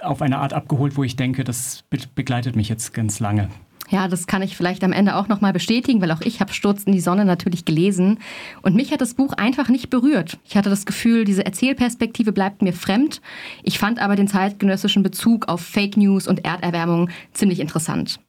auf 0.01 0.21
eine 0.21 0.39
Art 0.39 0.53
abgeholt, 0.53 0.97
wo 0.97 1.03
ich 1.03 1.15
denke, 1.15 1.43
das 1.43 1.83
begleitet 2.15 2.55
mich 2.55 2.67
jetzt 2.67 2.93
ganz 2.93 3.19
lange. 3.19 3.49
Ja, 3.89 4.09
das 4.09 4.27
kann 4.27 4.41
ich 4.41 4.57
vielleicht 4.57 4.83
am 4.83 4.91
Ende 4.91 5.15
auch 5.15 5.29
nochmal 5.29 5.53
bestätigen, 5.53 6.01
weil 6.01 6.11
auch 6.11 6.21
ich 6.21 6.41
habe 6.41 6.53
Sturz 6.53 6.83
in 6.83 6.91
die 6.91 6.99
Sonne 6.99 7.23
natürlich 7.23 7.63
gelesen. 7.63 8.19
Und 8.61 8.75
mich 8.75 8.91
hat 8.91 8.99
das 8.99 9.13
Buch 9.13 9.33
einfach 9.33 9.69
nicht 9.69 9.89
berührt. 9.89 10.37
Ich 10.45 10.57
hatte 10.57 10.69
das 10.69 10.85
Gefühl, 10.85 11.23
diese 11.23 11.45
Erzählperspektive 11.45 12.33
bleibt 12.33 12.61
mir 12.61 12.73
fremd. 12.73 13.21
Ich 13.63 13.79
fand 13.79 13.99
aber 13.99 14.15
den 14.15 14.27
zeitgenössischen 14.27 15.03
Bezug 15.03 15.47
auf 15.47 15.61
Fake 15.61 15.95
News 15.95 16.27
und 16.27 16.43
Erderwärmung 16.43 17.09
ziemlich 17.33 17.61
interessant. 17.61 18.19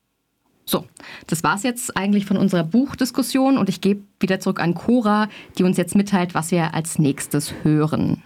So, 0.64 0.84
das 1.26 1.42
war's 1.42 1.62
jetzt 1.62 1.96
eigentlich 1.96 2.26
von 2.26 2.36
unserer 2.36 2.62
Buchdiskussion 2.62 3.56
und 3.56 3.68
ich 3.68 3.80
gebe 3.80 4.02
wieder 4.20 4.38
zurück 4.38 4.60
an 4.60 4.74
Cora, 4.74 5.28
die 5.56 5.64
uns 5.64 5.78
jetzt 5.78 5.94
mitteilt, 5.94 6.34
was 6.34 6.50
wir 6.50 6.74
als 6.74 6.98
nächstes 6.98 7.54
hören. 7.62 8.16